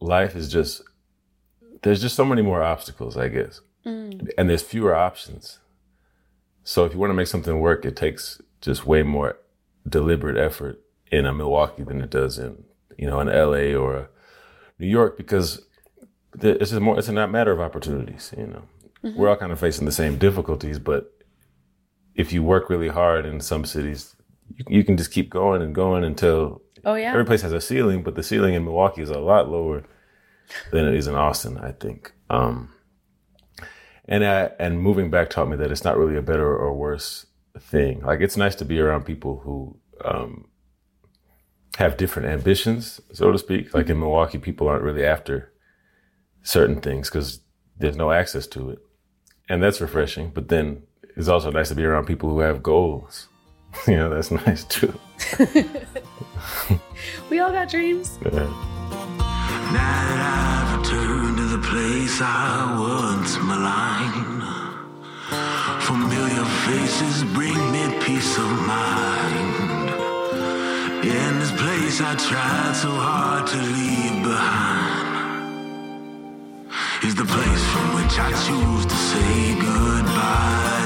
[0.00, 0.82] life is just,
[1.82, 3.60] there's just so many more obstacles, I guess.
[3.86, 4.28] Mm.
[4.36, 5.58] And there's fewer options.
[6.62, 9.38] So if you want to make something work, it takes just way more
[9.88, 12.64] deliberate effort in a Milwaukee than it does in,
[12.98, 14.06] you know, an LA or uh,
[14.78, 15.62] New York because
[16.40, 18.62] it's just more, it's a matter of opportunities, you know.
[19.02, 19.18] Mm-hmm.
[19.18, 21.12] We're all kind of facing the same difficulties, but
[22.14, 24.14] if you work really hard in some cities,
[24.54, 27.12] you, you can just keep going and going until Oh, yeah.
[27.12, 29.84] every place has a ceiling, but the ceiling in Milwaukee is a lot lower
[30.70, 32.12] than it is in Austin, I think.
[32.28, 32.72] Um,
[34.06, 37.26] and I, and moving back taught me that it's not really a better or worse
[37.58, 38.00] thing.
[38.00, 40.48] Like it's nice to be around people who um,
[41.76, 43.74] have different ambitions, so to speak.
[43.74, 45.52] Like in Milwaukee, people aren't really after
[46.42, 47.40] certain things because
[47.76, 48.78] there's no access to it,
[49.48, 50.30] and that's refreshing.
[50.30, 50.82] But then
[51.16, 53.28] it's also nice to be around people who have goals.
[53.86, 54.98] you know, that's nice too.
[57.30, 58.18] We all got dreams.
[58.24, 59.29] Yeah.
[59.72, 64.42] Now that I've returned to the place I once maligned,
[65.88, 69.90] familiar faces bring me peace of mind.
[71.06, 75.06] In this place I tried so hard to leave behind,
[77.04, 80.79] is the place from which I choose to say goodbye.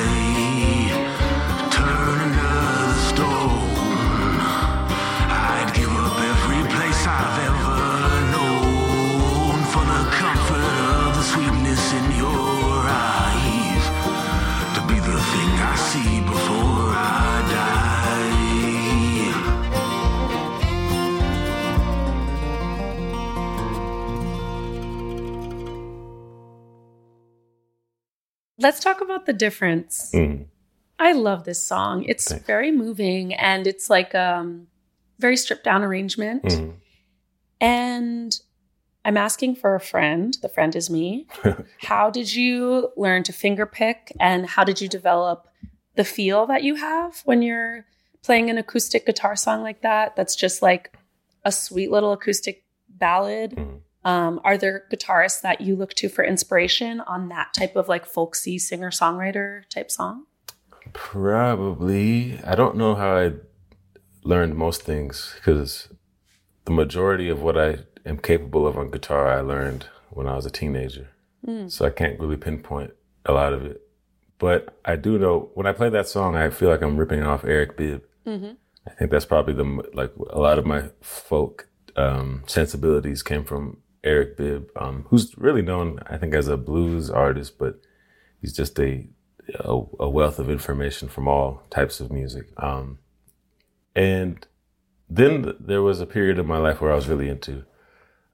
[28.65, 30.11] Let's talk about the difference.
[30.15, 30.47] Mhm.
[30.99, 32.05] I love this song.
[32.05, 32.47] It's Thanks.
[32.47, 34.69] very moving and it's like um
[35.19, 36.45] very stripped down arrangement.
[36.45, 36.77] Mhm.
[37.61, 38.41] And
[39.05, 40.35] I'm asking for a friend.
[40.41, 41.27] The friend is me.
[41.83, 45.47] how did you learn to finger pick and how did you develop
[45.97, 47.85] the feel that you have when you're
[48.23, 50.17] playing an acoustic guitar song like that?
[50.17, 50.97] That's just like
[51.45, 53.51] a sweet little acoustic ballad.
[53.57, 53.74] Mhm.
[54.05, 58.05] Um, are there guitarists that you look to for inspiration on that type of like
[58.05, 60.27] folksy singer songwriter type song?
[60.93, 62.39] Probably.
[62.45, 63.33] I don't know how I
[64.23, 65.89] learned most things because
[66.67, 70.47] the majority of what I am capable of on guitar, I learned when I was
[70.47, 71.09] a teenager.
[71.69, 72.93] So I can't really pinpoint
[73.27, 73.83] a lot of it.
[74.39, 77.45] But I do know when I play that song, I feel like I'm ripping off
[77.45, 78.03] Eric Bibb.
[78.87, 83.79] I think that's probably the like a lot of my folk um, sensibilities came from
[84.05, 87.81] Eric Bibb, um, who's really known, I think, as a blues artist, but
[88.41, 89.09] he's just a
[89.61, 92.47] a, a wealth of information from all types of music.
[92.57, 92.99] Um,
[93.95, 94.47] and
[95.09, 97.65] then there was a period of my life where I was really into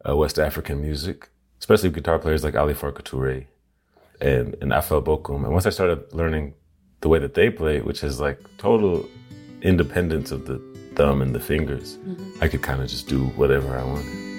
[0.09, 3.47] uh, West African music, especially guitar players like Ali Farka Touré
[4.21, 5.45] and, and Afel Bocoum.
[5.45, 6.55] And once I started learning
[7.01, 9.09] the way that they play, which is like total
[9.63, 10.61] independence of the
[10.95, 11.99] thumb and the fingers,
[12.41, 14.30] I could kind of just do whatever I wanted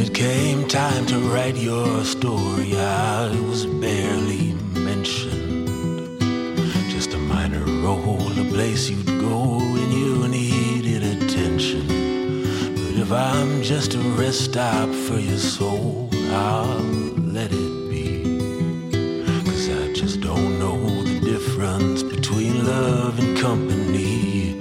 [0.00, 5.68] it came time to write your story out, it was barely mentioned.
[6.88, 11.86] Just a minor role, a place you'd go when you needed attention.
[12.76, 16.80] But if I'm just a rest stop for your soul, I'll
[17.36, 18.22] let it be.
[19.44, 24.56] Cause I just don't know the difference between love and company.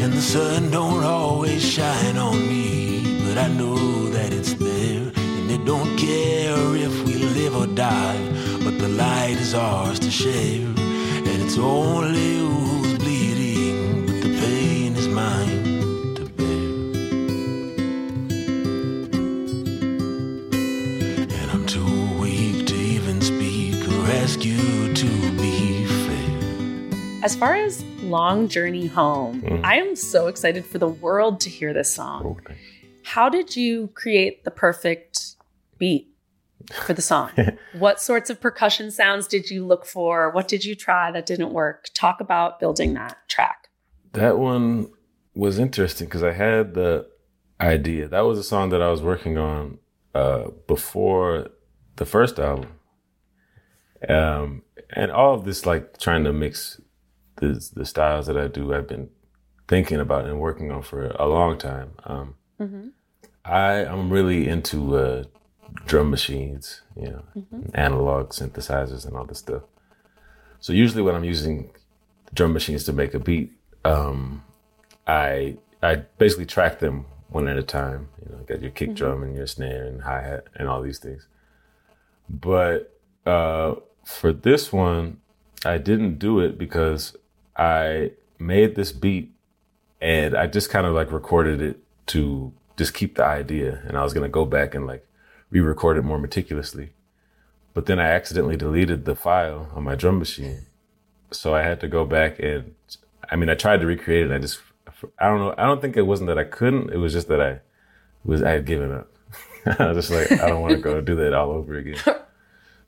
[0.00, 2.65] And the sun don't always shine on me
[5.66, 8.16] don't care if we live or die,
[8.62, 10.64] but the light is ours to share.
[10.64, 16.46] And it's only you who's bleeding, but the pain is mine to bear.
[21.34, 27.24] And I'm too weak to even speak or ask you to be fair.
[27.24, 29.64] As far as Long Journey Home, mm.
[29.64, 32.38] I am so excited for the world to hear this song.
[32.38, 32.54] Okay.
[33.02, 35.35] How did you create the perfect
[35.78, 36.08] beat
[36.84, 37.30] for the song?
[37.78, 40.30] what sorts of percussion sounds did you look for?
[40.30, 41.90] What did you try that didn't work?
[41.94, 43.68] Talk about building that track.
[44.12, 44.90] That one
[45.34, 47.06] was interesting because I had the
[47.60, 48.08] idea.
[48.08, 49.78] That was a song that I was working on
[50.14, 51.48] uh, before
[51.96, 52.70] the first album.
[54.08, 56.80] Um, and all of this, like trying to mix
[57.36, 59.10] the the styles that I do, I've been
[59.68, 61.92] thinking about and working on for a long time.
[62.04, 62.34] Um,
[63.44, 65.24] I I'm really into uh,
[65.86, 67.22] drum machines, you know,
[67.74, 69.62] analog synthesizers and all this stuff.
[70.60, 71.70] So usually when I'm using
[72.34, 73.52] drum machines to make a beat,
[73.84, 74.42] um,
[75.06, 78.08] I I basically track them one at a time.
[78.24, 80.98] You know, got your kick drum and your snare and hi hat and all these
[80.98, 81.28] things.
[82.28, 85.20] But uh, for this one,
[85.64, 87.16] I didn't do it because
[87.56, 89.32] I made this beat
[90.00, 93.82] and I just kind of like recorded it to just keep the idea.
[93.86, 95.05] And I was gonna go back and like
[95.50, 96.90] re-record it more meticulously.
[97.74, 100.66] But then I accidentally deleted the file on my drum machine.
[101.30, 102.74] So I had to go back and
[103.30, 104.60] I mean I tried to recreate it and I just
[105.18, 107.40] I don't know I don't think it wasn't that I couldn't, it was just that
[107.40, 107.60] I
[108.24, 109.08] was I had given up.
[109.78, 111.98] I was just like I don't want to go do that all over again.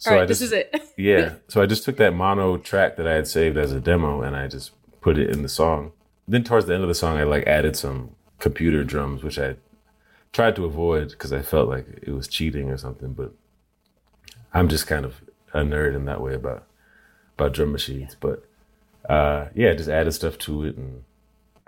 [0.01, 0.73] So All right, I this is it.
[0.97, 1.35] yeah.
[1.49, 4.37] So I just took that mono track that I had saved as a demo and
[4.37, 5.91] I just put it in the song.
[6.29, 9.57] Then towards the end of the song, I like added some computer drums, which I
[10.33, 13.13] tried to avoid because I felt like it was cheating or something.
[13.13, 13.33] But
[14.53, 15.23] I'm just kind of
[15.53, 16.65] a nerd in that way about
[17.35, 18.17] about drum machines.
[18.19, 18.45] But
[19.09, 21.05] uh, yeah, just added stuff to it, and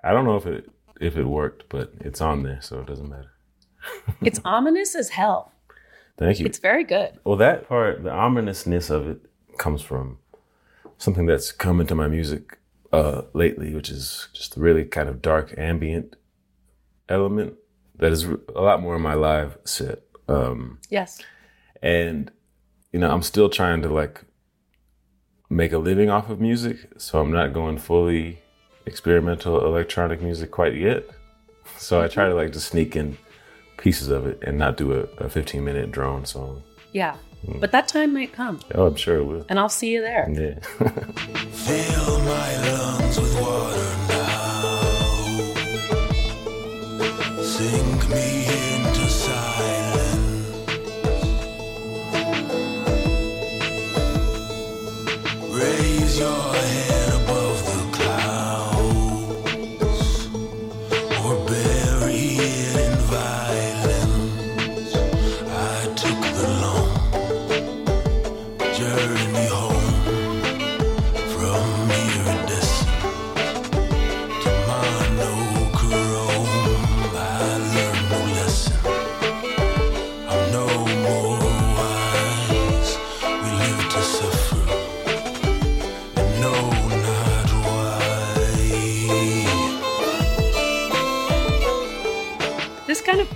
[0.02, 3.08] I don't know if it if it worked, but it's on there, so it doesn't
[3.08, 3.32] matter.
[4.20, 5.52] It's ominous as hell.
[6.18, 6.44] Thank you.
[6.44, 7.18] It's very good.
[7.24, 9.20] Well, that part, the ominousness of it,
[9.56, 10.18] comes from
[10.98, 12.58] something that's come into my music
[12.92, 16.16] uh, lately, which is just really kind of dark ambient
[17.08, 17.54] element
[18.00, 20.00] that is a lot more in my live set.
[20.28, 21.20] Um, Yes.
[21.82, 22.30] and
[22.92, 24.22] you know, I'm still trying to like
[25.48, 28.40] make a living off of music, so I'm not going fully
[28.86, 31.04] experimental electronic music quite yet.
[31.78, 33.16] So I try to like just sneak in
[33.78, 36.62] pieces of it and not do a, a 15 minute drone song.
[36.92, 37.16] Yeah.
[37.58, 39.46] But that time might come, Oh, I'm sure it will.
[39.48, 40.28] and I'll see you there.
[40.30, 40.58] Yeah.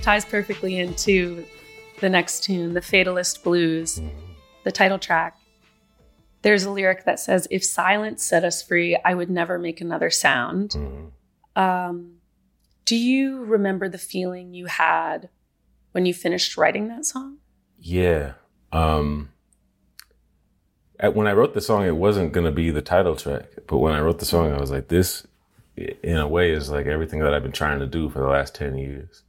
[0.05, 1.43] ties perfectly into
[1.99, 3.99] the next tune, the Fatalist Blues,
[4.63, 5.35] the title track.
[6.43, 10.11] There's a lyric that says, If silence set us free, I would never make another
[10.11, 10.77] sound.
[11.55, 12.17] Um,
[12.85, 15.29] do you remember the feeling you had
[15.91, 17.37] when you finished writing that song?
[17.79, 18.33] Yeah.
[18.71, 19.29] Um,
[20.99, 23.45] at, when I wrote the song, it wasn't going to be the title track.
[23.65, 25.25] But when I wrote the song, I was like, this,
[25.75, 28.53] in a way, is like everything that I've been trying to do for the last
[28.53, 29.23] 10 years.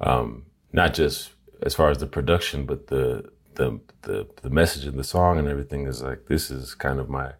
[0.00, 1.30] Um, not just
[1.62, 5.48] as far as the production, but the, the, the, the message of the song and
[5.48, 7.32] everything is like, this is kind of my,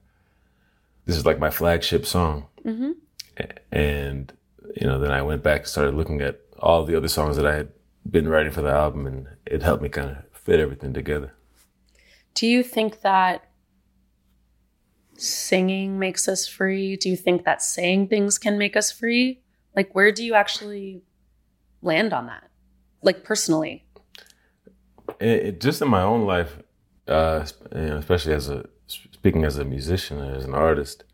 [1.05, 2.47] this is like my flagship song.
[3.39, 4.33] A- And,
[4.75, 7.47] you know, then I went back and started looking at all the other songs that
[7.47, 7.69] I had
[8.11, 11.33] been writing for the album and it helped me kind of fit everything together.
[12.35, 13.49] Do you think that
[15.17, 16.97] singing makes us free?
[16.97, 19.43] Do you think that saying things can make us free?
[19.77, 21.03] Like, where do you actually
[21.83, 22.48] land on that?
[23.03, 23.85] Like, personally?
[25.21, 26.59] it, it, just in my own life,
[27.07, 31.05] uh, you know, especially as a speaking as a musician as an artist,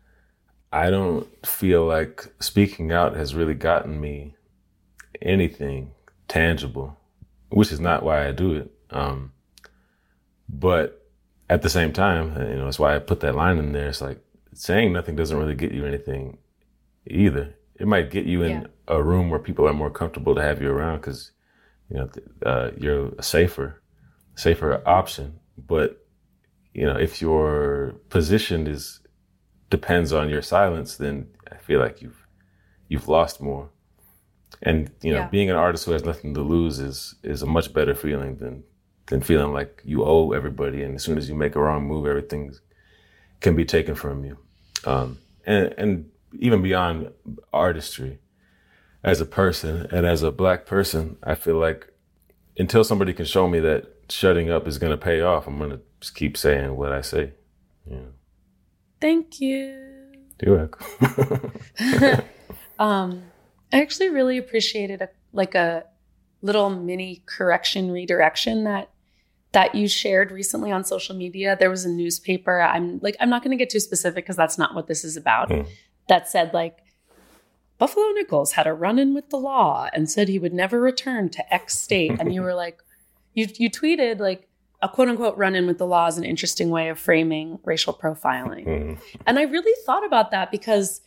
[0.71, 4.35] I don't feel like speaking out has really gotten me
[5.21, 5.91] anything
[6.27, 6.97] tangible,
[7.49, 8.71] which is not why I do it.
[8.91, 9.31] Um,
[10.49, 11.07] but
[11.49, 13.87] at the same time, you know, that's why I put that line in there.
[13.89, 14.19] It's like
[14.53, 16.37] saying nothing doesn't really get you anything
[17.07, 17.55] either.
[17.79, 18.67] It might get you in Yeah.
[18.87, 21.31] a room where people are more comfortable to have you around because,
[21.89, 22.09] you know,
[22.45, 23.81] uh, you're a safer,
[24.35, 25.39] safer option.
[25.57, 26.05] But,
[26.73, 28.99] you know, if your position is
[29.69, 32.21] depends on your silence, then I feel like you've
[32.87, 33.69] you've lost more.
[34.61, 35.29] And you know, Yeah.
[35.29, 38.63] being an artist who has nothing to lose is is a much better feeling than
[39.07, 40.81] than feeling like you owe everybody.
[40.83, 42.53] And as soon as you make a wrong move, everything
[43.41, 44.37] can be taken from you.
[44.85, 46.09] Um, and and
[46.39, 47.11] even beyond
[47.53, 48.19] artistry,
[49.05, 51.93] as a person and as a black person, I feel like
[52.57, 55.69] until somebody can show me that shutting up is going to pay off, I'm going
[55.69, 57.31] to just keep saying what I say.
[57.89, 57.99] Yeah.
[58.99, 59.79] Thank you.
[60.41, 61.51] You're welcome.
[62.79, 63.23] Um,
[63.71, 65.85] I actually really appreciated a like a
[66.41, 68.89] little mini correction redirection that
[69.53, 71.55] that you shared recently on social media.
[71.57, 72.59] There was a newspaper.
[72.61, 75.15] I'm like I'm not going to get too specific because that's not what this is
[75.15, 75.51] about.
[75.51, 75.61] Hmm.
[76.09, 76.79] That said like
[77.77, 81.53] Buffalo Nichols had a run-in with the law and said he would never return to
[81.53, 82.81] X state, and you were like,
[83.33, 84.47] you you tweeted like
[84.81, 88.65] a quote unquote run-in with the law is an interesting way of framing racial profiling.
[88.65, 88.99] Mhm.
[89.25, 91.01] And I really thought about that because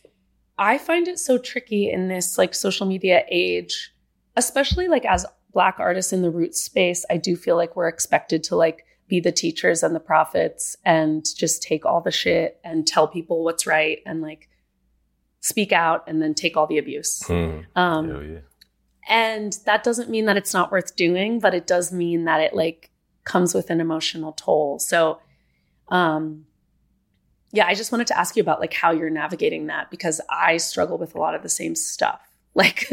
[0.57, 3.93] I find it so tricky in this like social media age,
[4.35, 7.05] especially like as black artists in the roots space.
[7.09, 11.25] I do feel like we're expected to like be the teachers and the prophets and
[11.35, 14.48] just take all the shit and tell people what's right and like
[15.41, 17.21] speak out and then take all the abuse.
[17.27, 17.65] Mhm.
[17.75, 18.39] Um, yeah.
[19.07, 22.53] and that doesn't mean that it's not worth doing, but it does mean that it
[22.53, 22.91] like
[23.23, 24.79] comes with an emotional toll.
[24.79, 25.19] So,
[25.89, 26.45] um,
[27.51, 30.57] yeah, I just wanted to ask you about like how you're navigating that because I
[30.57, 32.21] struggle with a lot of the same stuff.
[32.55, 32.89] Like,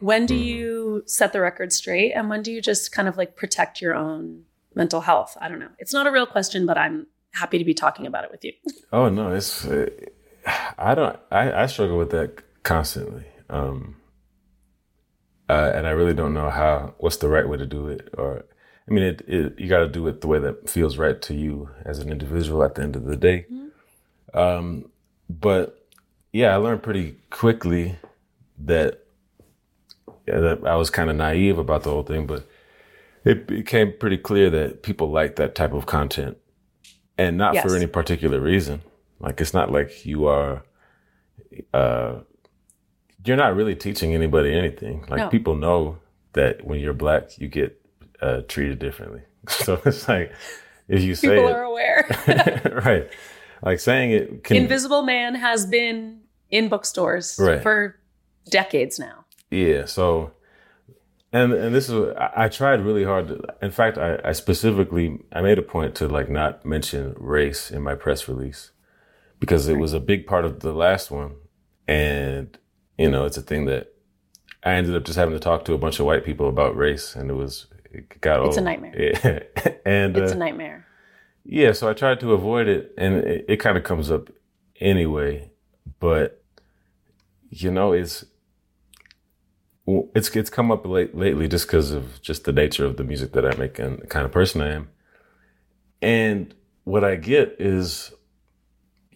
[0.00, 0.44] when do Mhm.
[0.44, 3.94] you set the record straight and when do you just kind of like protect your
[3.94, 5.36] own mental health?
[5.40, 5.68] I don't know.
[5.78, 8.52] It's not a real question, but I'm happy to be talking about it with you.
[8.92, 9.88] Oh no, it's uh,
[10.78, 13.24] I don't I, I struggle with that constantly.
[13.50, 13.96] Um
[15.48, 18.44] uh, and I really don't know how what's the right way to do it or
[18.88, 21.34] I mean it, it you got to do it the way that feels right to
[21.34, 23.46] you as an individual at the end of the day.
[24.34, 24.90] Um
[25.30, 25.86] but
[26.32, 27.96] yeah, I learned pretty quickly
[28.58, 29.00] that,
[30.26, 32.46] yeah, that I was kind of naive about the whole thing, but
[33.24, 36.36] it became pretty clear that people like that type of content
[37.16, 37.64] and not Yes.
[37.64, 38.82] for any particular reason.
[39.20, 40.62] Like it's not like you are,
[41.72, 42.20] uh,
[43.24, 45.04] you're not really teaching anybody anything.
[45.08, 45.28] Like No.
[45.28, 45.98] people know
[46.34, 47.80] that when you're black, you get
[48.20, 49.22] uh, treated differently.
[49.48, 50.32] so it's like
[50.88, 52.82] if you say People it, are aware.
[52.84, 53.08] right,
[53.62, 57.62] like saying it can Invisible Man has been in bookstores Right.
[57.62, 57.98] for
[58.50, 59.24] decades now.
[59.50, 59.86] Yeah.
[59.86, 60.32] So,
[61.32, 63.28] and and this is I, I tried really hard.
[63.28, 67.70] To, in fact, I, I specifically I made a point to like not mention race
[67.70, 68.70] in my press release
[69.38, 71.36] because it was a big part of the last one,
[71.86, 72.56] and
[72.98, 73.92] you know it's a thing that
[74.62, 77.14] I ended up just having to talk to a bunch of white people about race,
[77.14, 78.94] and it was it got It's a nightmare.
[78.96, 79.72] Yeah.
[79.86, 80.86] and It's uh, a nightmare.
[81.44, 84.30] yeah, so I tried to avoid it, and it, it kind of comes up
[84.80, 85.50] anyway.
[86.00, 86.42] But
[87.50, 88.24] you know, it's
[89.86, 93.32] it's it's come up late lately just because of just the nature of the music
[93.32, 94.88] that I make and the kind of person I am.
[96.02, 98.12] And what I get is,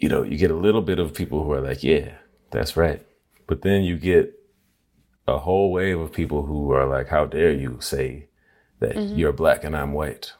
[0.01, 2.14] you know, you get a little bit of people who are like, "Yeah,
[2.51, 3.07] that's right,"
[3.46, 4.34] but then you get
[5.28, 8.26] a whole wave of people who are like, "How dare you say
[8.80, 9.16] that mm-hmm.
[9.16, 10.32] you're black and I'm white?"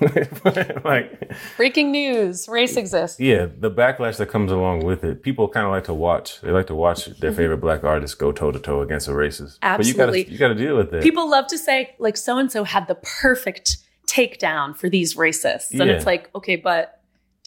[0.84, 3.20] like Breaking news: race exists.
[3.20, 5.22] yeah, the backlash that comes along with it.
[5.22, 6.40] People kind of like to watch.
[6.40, 7.36] They like to watch their mm-hmm.
[7.36, 9.58] favorite black artists go toe to toe against a racist.
[9.60, 10.24] But you Absolutely.
[10.24, 11.02] gotta you gotta deal with it.
[11.02, 15.70] People love to say like so and so had the perfect takedown for these racists,
[15.70, 15.94] and Yeah.
[15.94, 17.01] it's like, okay, but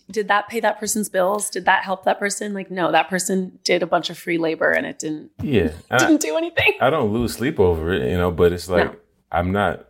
[0.10, 1.49] did that pay that person's bills?
[1.49, 2.53] Did that help that person?
[2.53, 5.97] Like, no, that person did a bunch of free labor, and it didn't yeah, I,
[5.97, 6.74] didn't do anything.
[6.80, 8.32] I don't lose sleep over it, you know.
[8.32, 8.99] But it's like No.
[9.32, 9.88] I'm not.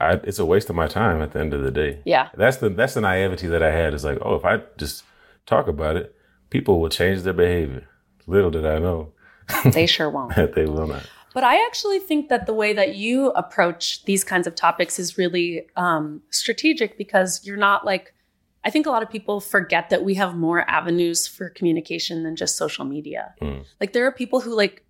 [0.00, 2.00] I, it's a waste of my time at the end of the day.
[2.04, 3.94] Yeah, That's the that's the naivety that I had.
[3.94, 5.02] Is like, oh, if I just
[5.44, 6.14] talk about it,
[6.50, 7.88] people will change their behavior.
[8.26, 9.12] Little did I know
[9.72, 10.34] they sure won't.
[10.36, 11.04] they will not.
[11.34, 15.18] But I actually think that the way that you approach these kinds of topics is
[15.18, 18.14] really um, strategic because you're not like,
[18.68, 22.36] I think a lot of people forget that we have more avenues for communication than
[22.36, 23.34] just social media.
[23.40, 23.64] Mm.
[23.80, 24.84] Like, there are people who like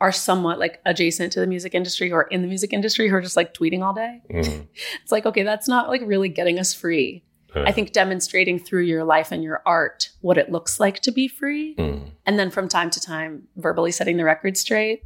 [0.00, 3.20] are somewhat like adjacent to the music industry or in the music industry who are
[3.20, 4.22] just like tweeting all day.
[4.30, 4.66] Mhm.
[5.02, 7.24] It's like, okay, that's not like really getting us free.
[7.54, 11.26] I think demonstrating through your life and your art what it looks like to be
[11.28, 12.10] free, Mm.
[12.26, 15.02] and then from time to time verbally setting the record straight.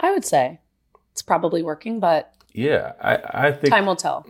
[0.00, 0.60] I would say
[1.12, 4.24] it's probably working, but Yeah, I, I think time will tell.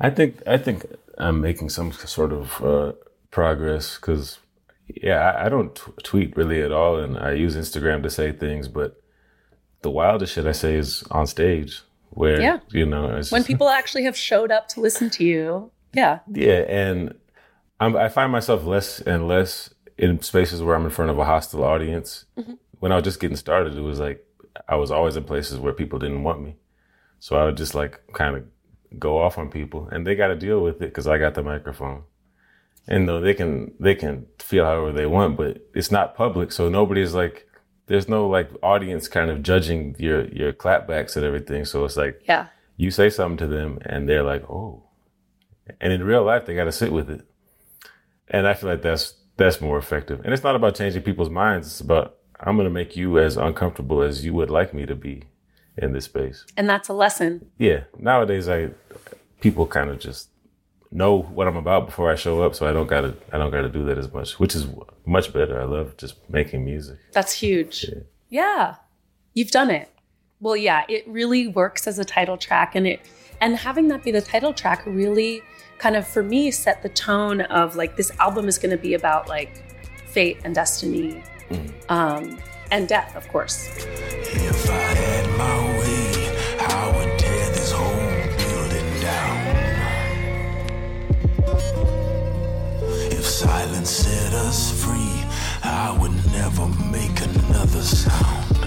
[0.00, 0.84] I think I think
[1.18, 2.92] I'm making some sort of uh,
[3.30, 4.38] progress because
[4.88, 8.32] yeah, I, I don't t- tweet really at all, and I use Instagram to say
[8.32, 9.00] things, but
[9.82, 12.60] the wildest shit I say is on stage where Yeah.
[12.70, 16.64] you know When just- people actually have showed up to listen to you, yeah, yeah,
[16.68, 17.14] and
[17.80, 21.24] I'm, I find myself less and less in spaces where I'm in front of a
[21.24, 22.24] hostile audience.
[22.80, 24.24] When I was just getting started, it was like
[24.68, 26.56] I was always in places where people didn't want me,
[27.20, 28.44] so I would just like kind of
[28.98, 31.42] go off on people, and they got to deal with it because I got the
[31.42, 32.04] microphone.
[32.86, 36.68] And though they can they can feel however they want, but it's not public, so
[36.68, 37.48] nobody's like
[37.86, 41.64] there's no like audience kind of judging your your clapbacks and everything.
[41.64, 44.82] So it's like yeah, you say something to them and they're like, oh.
[45.80, 47.26] And in real life, they got to sit with it.
[48.28, 50.20] And I feel like that's that's more effective.
[50.24, 51.66] And it's not about changing people's minds.
[51.66, 54.94] It's about I'm going to make you as uncomfortable as you would like me to
[54.94, 55.24] be
[55.78, 56.44] in this space.
[56.56, 57.50] and that's a lesson.
[57.58, 57.84] Yeah.
[57.98, 58.70] Nowadays, I
[59.40, 60.28] people kind of just
[60.90, 63.68] know what I'm about before I show up, so I don't gotta I don't gotta
[63.68, 64.66] do that as much, which is
[65.06, 65.60] much better.
[65.60, 66.98] I love just making music.
[67.12, 67.86] That's huge.
[68.28, 68.76] Yeah.
[69.34, 69.90] You've done it.
[70.40, 73.00] Well, yeah, it really works as a title track and it
[73.40, 75.42] and having that be the title track really
[75.78, 78.94] kind of for me set the tone of like this album is going to be
[78.94, 79.64] about like
[80.06, 81.22] fate and destiny
[81.88, 82.38] um
[82.70, 83.68] and death, of course.
[93.34, 95.24] Silence set us free,
[95.64, 98.58] I would never make another sound.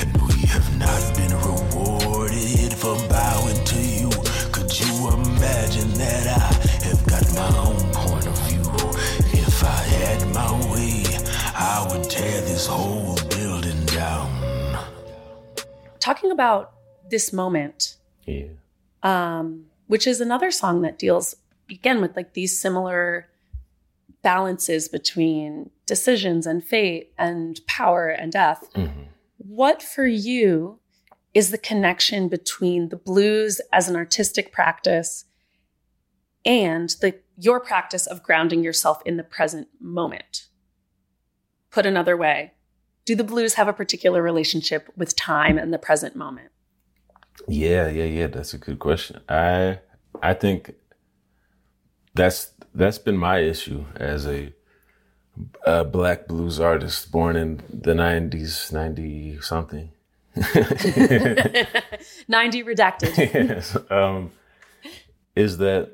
[0.00, 4.10] And we have not been rewarded for bowing to you.
[4.52, 8.62] Could you imagine that I have got my own point of view?
[9.38, 11.04] If I had my way,
[11.54, 14.30] I would tear this whole building down.
[16.00, 16.72] Talking about
[17.10, 18.46] this moment Yeah.
[19.02, 21.34] um, which is another song that deals
[21.70, 23.28] again with like these similar
[24.22, 28.68] balances between decisions and fate and power and death.
[28.74, 29.08] Mhm.
[29.38, 30.78] What for you
[31.34, 35.24] is the connection between the blues as an artistic practice
[36.44, 40.46] and the your practice of grounding yourself in the present moment?
[41.70, 42.52] Put another way,
[43.04, 46.52] do the blues have a particular relationship with time and the present moment?
[47.48, 48.26] Yeah, yeah, yeah.
[48.28, 49.20] That's a good question.
[49.28, 49.80] I
[50.22, 50.74] I think
[52.14, 54.52] that's that's been my issue as a,
[55.66, 59.90] a black blues artist born in the nineties, ninety something.
[60.34, 60.44] 90
[62.64, 63.16] redacted.
[63.34, 64.32] yes, um,
[65.36, 65.90] is that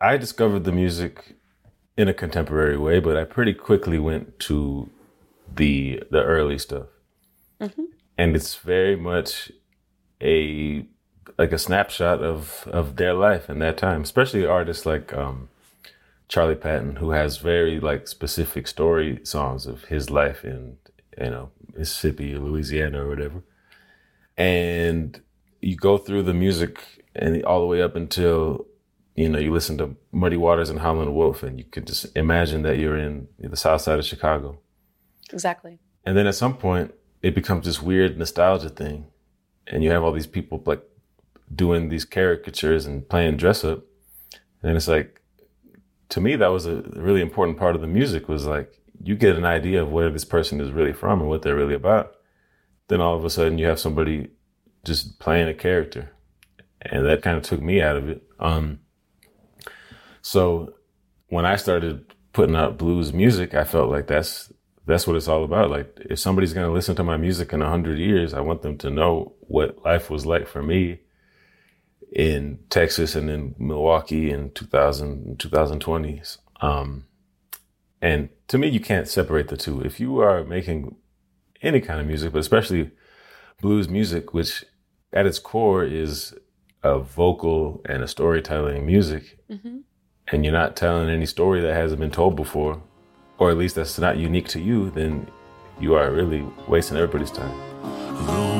[0.00, 1.36] I discovered the music
[1.96, 4.90] in a contemporary way, but I pretty quickly went to
[5.54, 6.86] the the early stuff,
[8.18, 9.50] and it's very much
[10.20, 10.86] a
[11.38, 15.48] like a snapshot of of their life in that time, especially artists like um,
[16.28, 20.76] Charley Patton, who has very like specific story songs of his life in
[21.18, 23.42] you know Mississippi or Louisiana or whatever,
[24.36, 25.20] and
[25.60, 28.66] you go through the music and all the way up until
[29.14, 32.62] you know you listen to Muddy Waters and Howlin' Wolf, and you could just imagine
[32.62, 34.58] that you're in the South Side of Chicago.
[35.32, 35.78] exactly.
[36.04, 39.06] And then at some point, it becomes this weird nostalgia thing.
[39.68, 40.82] And you have all these people like
[41.54, 43.84] doing these caricatures and playing dress up.
[44.62, 45.20] And it's like,
[46.10, 49.36] to me, that was a really important part of the music was like, you get
[49.36, 52.14] an idea of where this person is really from and what they're really about.
[52.88, 54.28] Then all of a sudden you have somebody
[54.84, 56.12] just playing a character.
[56.82, 58.22] And that kind of took me out of it.
[58.38, 58.80] Um,
[60.22, 60.74] so
[61.28, 64.52] when I started putting out blues music, I felt like that's
[64.86, 65.70] that's what it's all about.
[65.70, 68.78] Like if somebody's gonna listen to my music in a hundred years, I want them
[68.78, 71.00] to know what life was like for me
[72.12, 76.38] in Texas and in Milwaukee in 2000 2020s.
[76.60, 77.06] Um,
[78.00, 79.80] and to me, you can't separate the two.
[79.80, 80.96] If you are making
[81.62, 82.92] any kind of music, but especially
[83.60, 84.64] blues music, which
[85.12, 86.34] at its core is
[86.82, 89.38] a vocal and a storytelling music,
[90.28, 92.82] and you're not telling any story that hasn't been told before,
[93.38, 95.28] or at least that's not unique to you, then
[95.80, 98.55] you are really wasting everybody's time.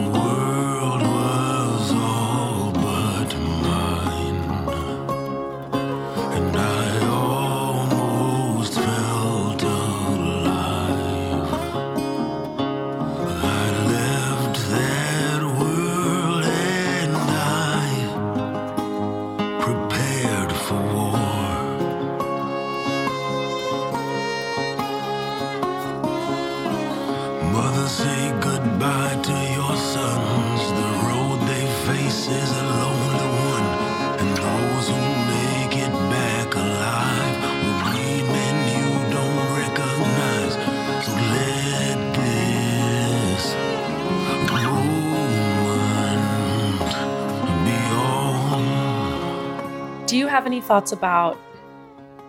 [50.67, 51.39] Thoughts about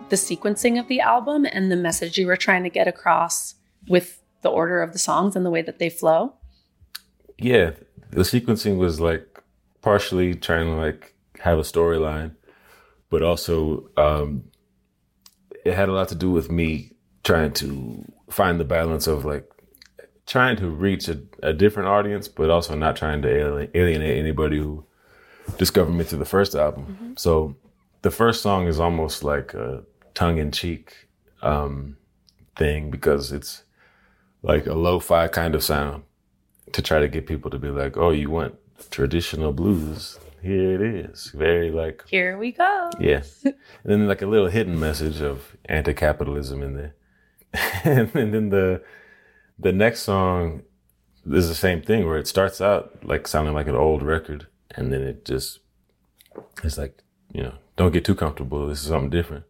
[0.09, 3.55] the sequencing of the album and the message you were trying to get across
[3.87, 6.33] with the order of the songs and the way that they flow?
[7.37, 7.71] yeah,
[8.11, 9.43] the sequencing was like
[9.81, 12.35] partially trying to like have a storyline,
[13.09, 14.43] but also um,
[15.63, 16.91] it had a lot to do with me
[17.23, 19.49] trying to find the balance of like
[20.25, 24.57] trying to reach a, a different audience, but also not trying to ali- alienate anybody
[24.57, 24.83] who
[25.57, 27.15] discovered me through the first album.
[27.17, 27.55] So
[28.01, 29.83] the first song is almost like a
[30.13, 31.07] tongue in cheek
[31.41, 31.97] um,
[32.55, 33.63] thing because it's
[34.41, 36.03] like a lo-fi kind of sound
[36.73, 38.55] to try to get people to be like, "Oh, you want
[38.91, 40.19] traditional blues?
[40.41, 42.89] Here it is." Very like, Here we go.
[42.99, 46.95] yeah, and then like a little hidden message of anti-capitalism in there,
[47.83, 48.83] and then the
[49.59, 50.61] the next song
[51.25, 54.93] is the same thing where it starts out like sounding like an old record, and
[54.93, 55.59] then it just
[56.63, 57.01] it's like
[57.33, 58.67] you know, don't get too comfortable.
[58.67, 59.45] This is something different.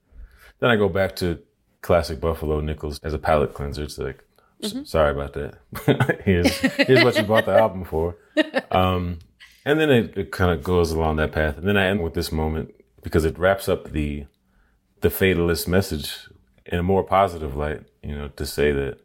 [0.60, 1.40] Then I go back to
[1.82, 3.84] classic Buffalo Nichols as a palate cleanser.
[3.84, 4.24] It's like,
[4.64, 6.22] s- sorry about that.
[6.26, 8.16] here's here's what you bought the album for.
[8.70, 9.20] Um,
[9.66, 11.58] and then it, it kind of goes along that path.
[11.58, 14.26] And then I end with this moment because it wraps up the
[15.02, 16.28] the fatalist message
[16.66, 17.82] in a more positive light.
[18.04, 19.00] You know, to say that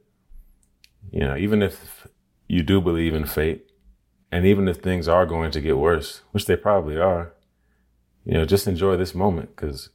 [1.11, 2.07] you know, even if
[2.49, 3.71] you do believe in fate,
[4.31, 7.33] and even if things are going to get worse, which they probably are,
[8.25, 9.91] you know, just enjoy this moment because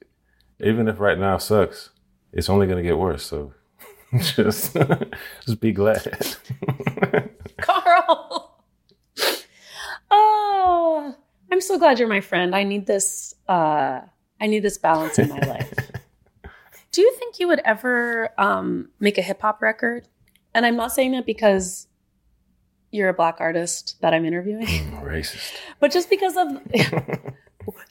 [0.60, 1.92] even if right now sucks,
[2.34, 3.26] it's only going to get worse.
[3.26, 3.54] So
[4.20, 4.76] just
[5.46, 6.38] just be glad.
[7.62, 8.64] Carl.
[10.12, 11.16] oh,
[11.52, 12.56] I'm so glad you're my friend.
[12.56, 14.02] I need this uh
[14.40, 15.74] I need this balance in my life.
[16.92, 20.08] Do you think you would ever um make a hip hop record?
[20.54, 21.88] And I'm not saying that because
[22.92, 24.66] you're a black artist that I'm interviewing,
[25.04, 25.54] Racist.
[25.80, 26.48] but just because of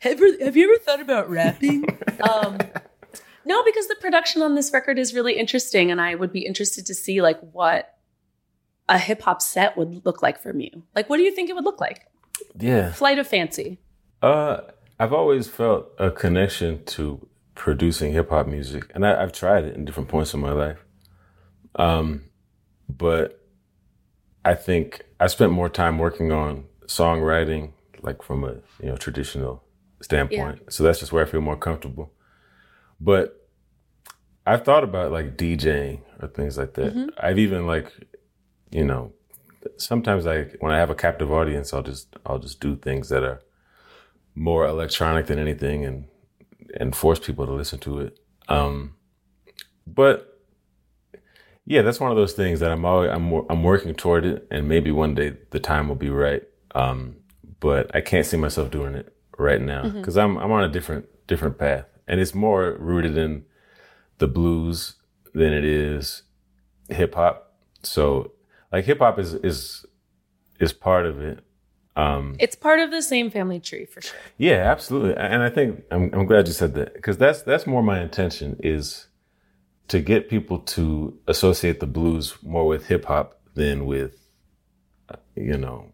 [0.00, 1.84] have, you, have you ever thought about rapping?
[2.30, 2.58] um,
[3.44, 6.86] no, because the production on this record is really interesting, and I would be interested
[6.86, 7.96] to see like what
[8.88, 10.82] a hip hop set would look like from you.
[10.94, 12.06] Like, what do you think it would look like?
[12.58, 12.92] Yeah.
[12.92, 13.78] Flight of Fancy.
[14.22, 14.62] Uh,
[14.98, 19.74] I've always felt a connection to producing hip hop music, and I, I've tried it
[19.74, 20.84] in different points of my life.
[21.74, 22.22] Um,
[22.88, 23.40] but
[24.44, 27.72] I think I spent more time working on songwriting,
[28.02, 29.62] like from a you know traditional
[30.00, 30.72] standpoint.
[30.72, 32.12] So that's just where I feel more comfortable.
[33.00, 33.48] But
[34.46, 36.92] I've thought about like DJing or things like that.
[37.18, 37.92] I've even like,
[38.70, 39.12] you know,
[39.76, 43.24] sometimes I when I have a captive audience, I'll just I'll just do things that
[43.24, 43.40] are
[44.34, 46.06] more electronic than anything and
[46.78, 48.18] and force people to listen to it.
[48.48, 48.94] Um,
[49.86, 50.40] but
[51.64, 54.68] yeah, that's one of those things that I'm always I'm I'm working toward it, and
[54.68, 56.42] maybe one day the time will be right.
[56.74, 57.16] Um,
[57.58, 61.06] but I can't see myself doing it right now because I'm I'm on a different
[61.26, 63.44] different path, and it's more rooted in
[64.18, 64.96] the blues
[65.34, 66.22] than it is
[66.88, 67.52] hip hop.
[67.82, 68.32] So
[68.72, 69.84] like hip hop is is
[70.60, 71.40] is part of it.
[71.96, 74.18] Um, It's part of the same family tree for sure.
[74.36, 75.16] yeah, absolutely.
[75.16, 78.56] And I think I'm, I'm glad you said that because that's that's more my intention
[78.62, 79.08] is
[79.88, 84.28] to get people to associate the blues more with hip hop than with
[85.08, 85.92] uh, you know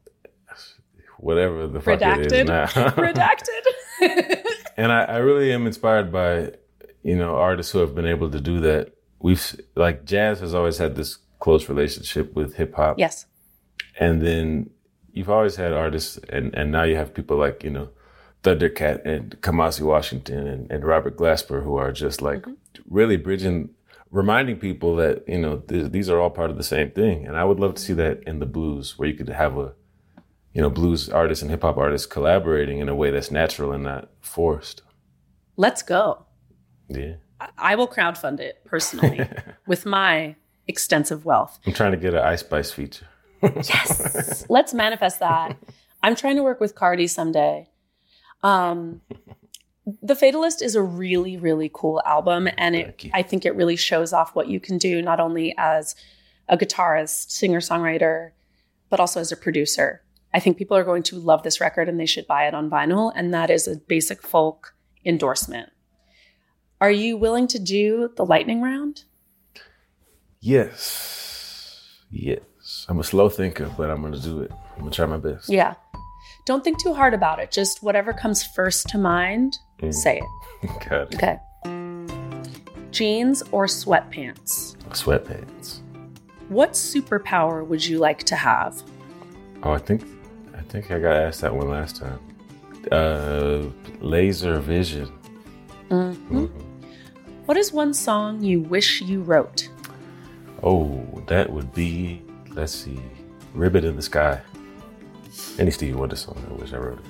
[1.23, 2.47] whatever the fuck it is Redacted.
[2.47, 2.67] now.
[3.07, 4.45] Redacted.
[4.77, 6.53] and I, I really am inspired by
[7.03, 8.93] you know artists who have been able to do that.
[9.21, 13.27] We've like jazz has always had this close relationship with hip hop yes.
[13.99, 14.71] and then
[15.13, 17.89] you've always had artists and, and now you have people like you know
[18.45, 22.83] thundercat and kamasi washington and, and robert glasper who are just like mm-hmm.
[22.89, 23.71] really bridging
[24.13, 27.37] reminding people that you know th- these are all part of the same thing and
[27.37, 29.75] i would love to see that in the blues where you could have a
[30.53, 34.09] you know blues artists and hip-hop artists collaborating in a way that's natural and not
[34.21, 34.83] forced
[35.57, 36.25] Let's go.
[36.89, 37.15] yeah
[37.59, 39.29] I will crowdfund it personally
[39.67, 40.37] with my
[40.69, 41.59] extensive wealth.
[41.67, 43.07] i'm trying to get an ice spice feature
[43.43, 44.47] Yes.
[44.49, 45.57] Let's manifest that.
[46.03, 47.69] I'm trying to work with Cardi someday.
[48.43, 49.01] Um,
[50.01, 54.13] the Fatalist is a really, really cool album, and it, I think it really shows
[54.13, 55.97] off what you can do not only as
[56.49, 58.31] a guitarist, singer, songwriter,
[58.91, 60.02] but also as a producer.
[60.35, 62.71] I think people are going to love this record, and they should buy it on
[62.71, 63.13] vinyl.
[63.15, 64.75] And that is a basic folk
[65.05, 65.71] endorsement.
[66.81, 69.05] Are you willing to do the lightning round?
[70.45, 72.41] yes yes
[72.89, 75.75] i'm a slow thinker but i'm gonna do it i'm gonna try my best Yeah.
[76.45, 77.53] Don't think too hard about it.
[77.53, 79.95] Just whatever comes first to mind, mm.
[79.95, 80.71] say it.
[80.89, 81.15] Got it.
[81.15, 81.39] Okay.
[82.91, 84.77] Jeans or sweatpants?
[84.91, 85.81] Sweatpants.
[86.49, 88.83] What superpower would you like to have?
[89.63, 90.03] Oh, I think
[90.73, 92.19] think I got asked that one last time.
[92.91, 93.65] Uh,
[94.01, 95.07] laser vision.
[97.45, 99.69] What is one song you wish you wrote?
[100.63, 102.23] Oh, that would be
[102.55, 102.99] let's see,
[103.53, 104.41] Ribbon in the Sky.
[105.59, 106.43] Any Stevie Wonder song.
[106.51, 107.05] I wish I wrote it.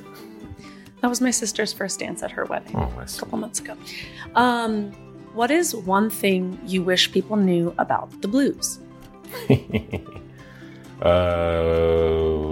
[1.00, 3.76] That was my sister's first dance at her wedding Oh, a couple months ago.
[4.34, 4.90] Um,
[5.34, 8.80] what is one thing you wish people knew about the blues?
[11.02, 12.51] uh,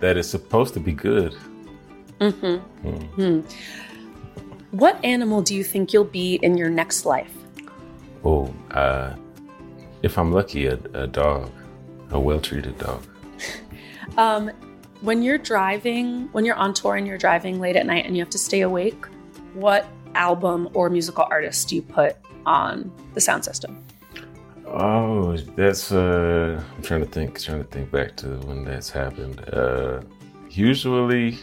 [0.00, 1.34] that is supposed to be good.
[4.70, 7.32] What animal do you think you'll be in your next life?
[8.24, 9.14] Oh, uh,
[10.02, 11.50] if I'm lucky, a, a dog,
[12.10, 13.02] a well-treated dog.
[14.16, 14.50] Um,
[15.02, 18.22] when you're driving, when you're on tour and you're driving late at night and you
[18.22, 19.04] have to stay awake,
[19.52, 22.16] what album or musical artist do you put
[22.46, 23.85] on the sound system?
[24.66, 29.40] Oh, that's uh I'm trying to think, trying to think back to when that's happened.
[29.52, 30.00] Uh
[30.50, 31.38] usually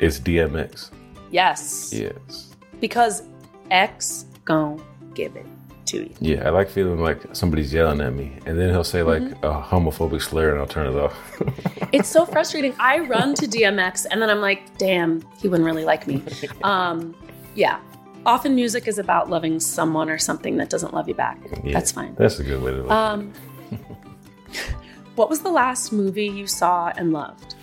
[0.00, 0.90] it's DMX.
[1.30, 1.92] Yes.
[1.94, 2.54] Yes.
[2.80, 3.22] Because
[3.70, 4.82] X gon'
[5.14, 5.46] give it
[5.86, 6.10] to you.
[6.20, 9.44] Yeah, I like feeling like somebody's yelling at me and then he'll say like Mm-hmm.
[9.46, 11.14] a homophobic slur and I'll turn it off.
[11.92, 12.74] It's so frustrating.
[12.78, 16.22] I run to DMX and then I'm like, damn, he wouldn't really like me.
[16.64, 17.14] Um,
[17.54, 17.80] yeah.
[18.24, 21.38] Often music is about loving someone or something that doesn't love you back.
[21.64, 22.14] Yeah, That's fine.
[22.16, 22.90] That's a good way to look.
[22.90, 23.32] at Um,
[25.16, 27.56] what was the last movie you saw and loved?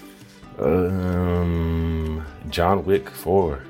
[0.59, 3.63] Um John Wick 4.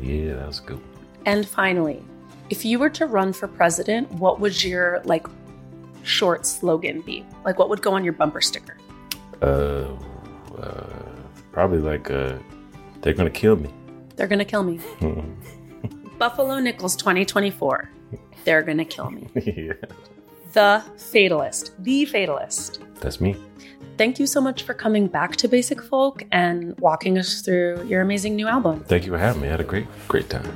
[0.00, 0.80] Yeah, that was good.
[1.24, 2.02] And finally,
[2.50, 5.26] if you were to run for president, what would your like
[6.02, 7.24] short slogan be?
[7.44, 8.76] Like what would go on your bumper sticker?
[9.40, 9.86] Uh,
[10.58, 10.86] uh
[11.52, 12.38] probably like uh
[13.02, 13.70] they're going to kill me.
[14.16, 14.80] They're gonna kill me.
[16.24, 17.90] Buffalo Nichols 2024.
[18.44, 19.28] They're gonna kill me.
[19.34, 19.74] yeah.
[20.54, 21.72] The Fatalist.
[21.80, 22.78] The Fatalist.
[22.98, 23.36] That's me.
[23.98, 28.00] Thank you so much for coming back to Basic Folk and walking us through your
[28.00, 28.82] amazing new album.
[28.84, 29.48] Thank you for having me.
[29.48, 30.48] I had a great great time.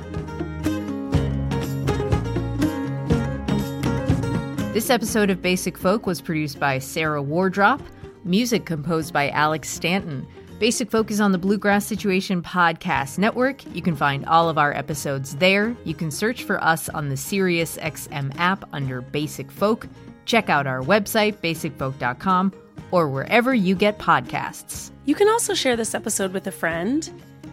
[4.73, 7.79] This episode of Basic Folk was produced by Sarah Wardrop,
[8.23, 10.25] music composed by Alex Stanton.
[10.59, 13.65] Basic Folk is on the Bluegrass Situation Podcast Network.
[13.73, 15.73] You can find all of our episodes there.
[15.85, 19.87] You can search for us on the SiriusXM app under Basic Folk.
[20.25, 22.51] Check out our website, basicfolk.com,
[22.91, 24.91] or wherever you get podcasts.
[25.05, 27.09] You can also share this episode with a friend,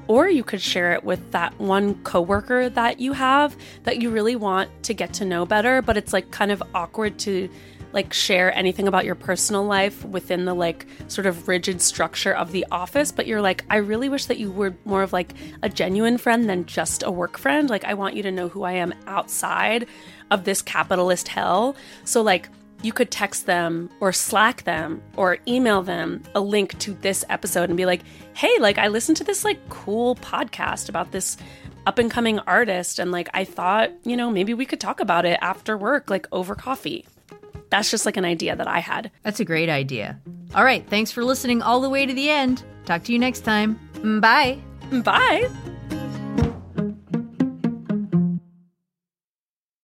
[0.09, 4.35] or you could share it with that one coworker that you have that you really
[4.35, 7.49] want to get to know better, but it's like kind of awkward to
[7.93, 12.53] like share anything about your personal life within the like sort of rigid structure of
[12.53, 15.33] the office, but you're like, I really wish that you were more of like
[15.63, 17.71] a genuine friend than just a work friend.
[17.71, 19.87] Like I want you to know who I am outside
[20.31, 21.77] of this capitalist hell.
[22.05, 22.49] So like
[22.83, 27.71] you could text them or Slack them or email them a link to this episode
[27.71, 28.03] and be like,
[28.35, 31.37] hey, like I listened to this like cool podcast about this
[31.87, 35.25] up and coming artist and like I thought, you know, maybe we could talk about
[35.25, 37.07] it after work, like over coffee.
[37.71, 39.11] That's just like an idea that I had.
[39.23, 40.21] That's a great idea.
[40.55, 42.63] All right, thanks for listening all the way to the end.
[42.85, 43.79] Talk to you next time.
[44.21, 44.59] Bye.
[45.03, 45.51] Bye.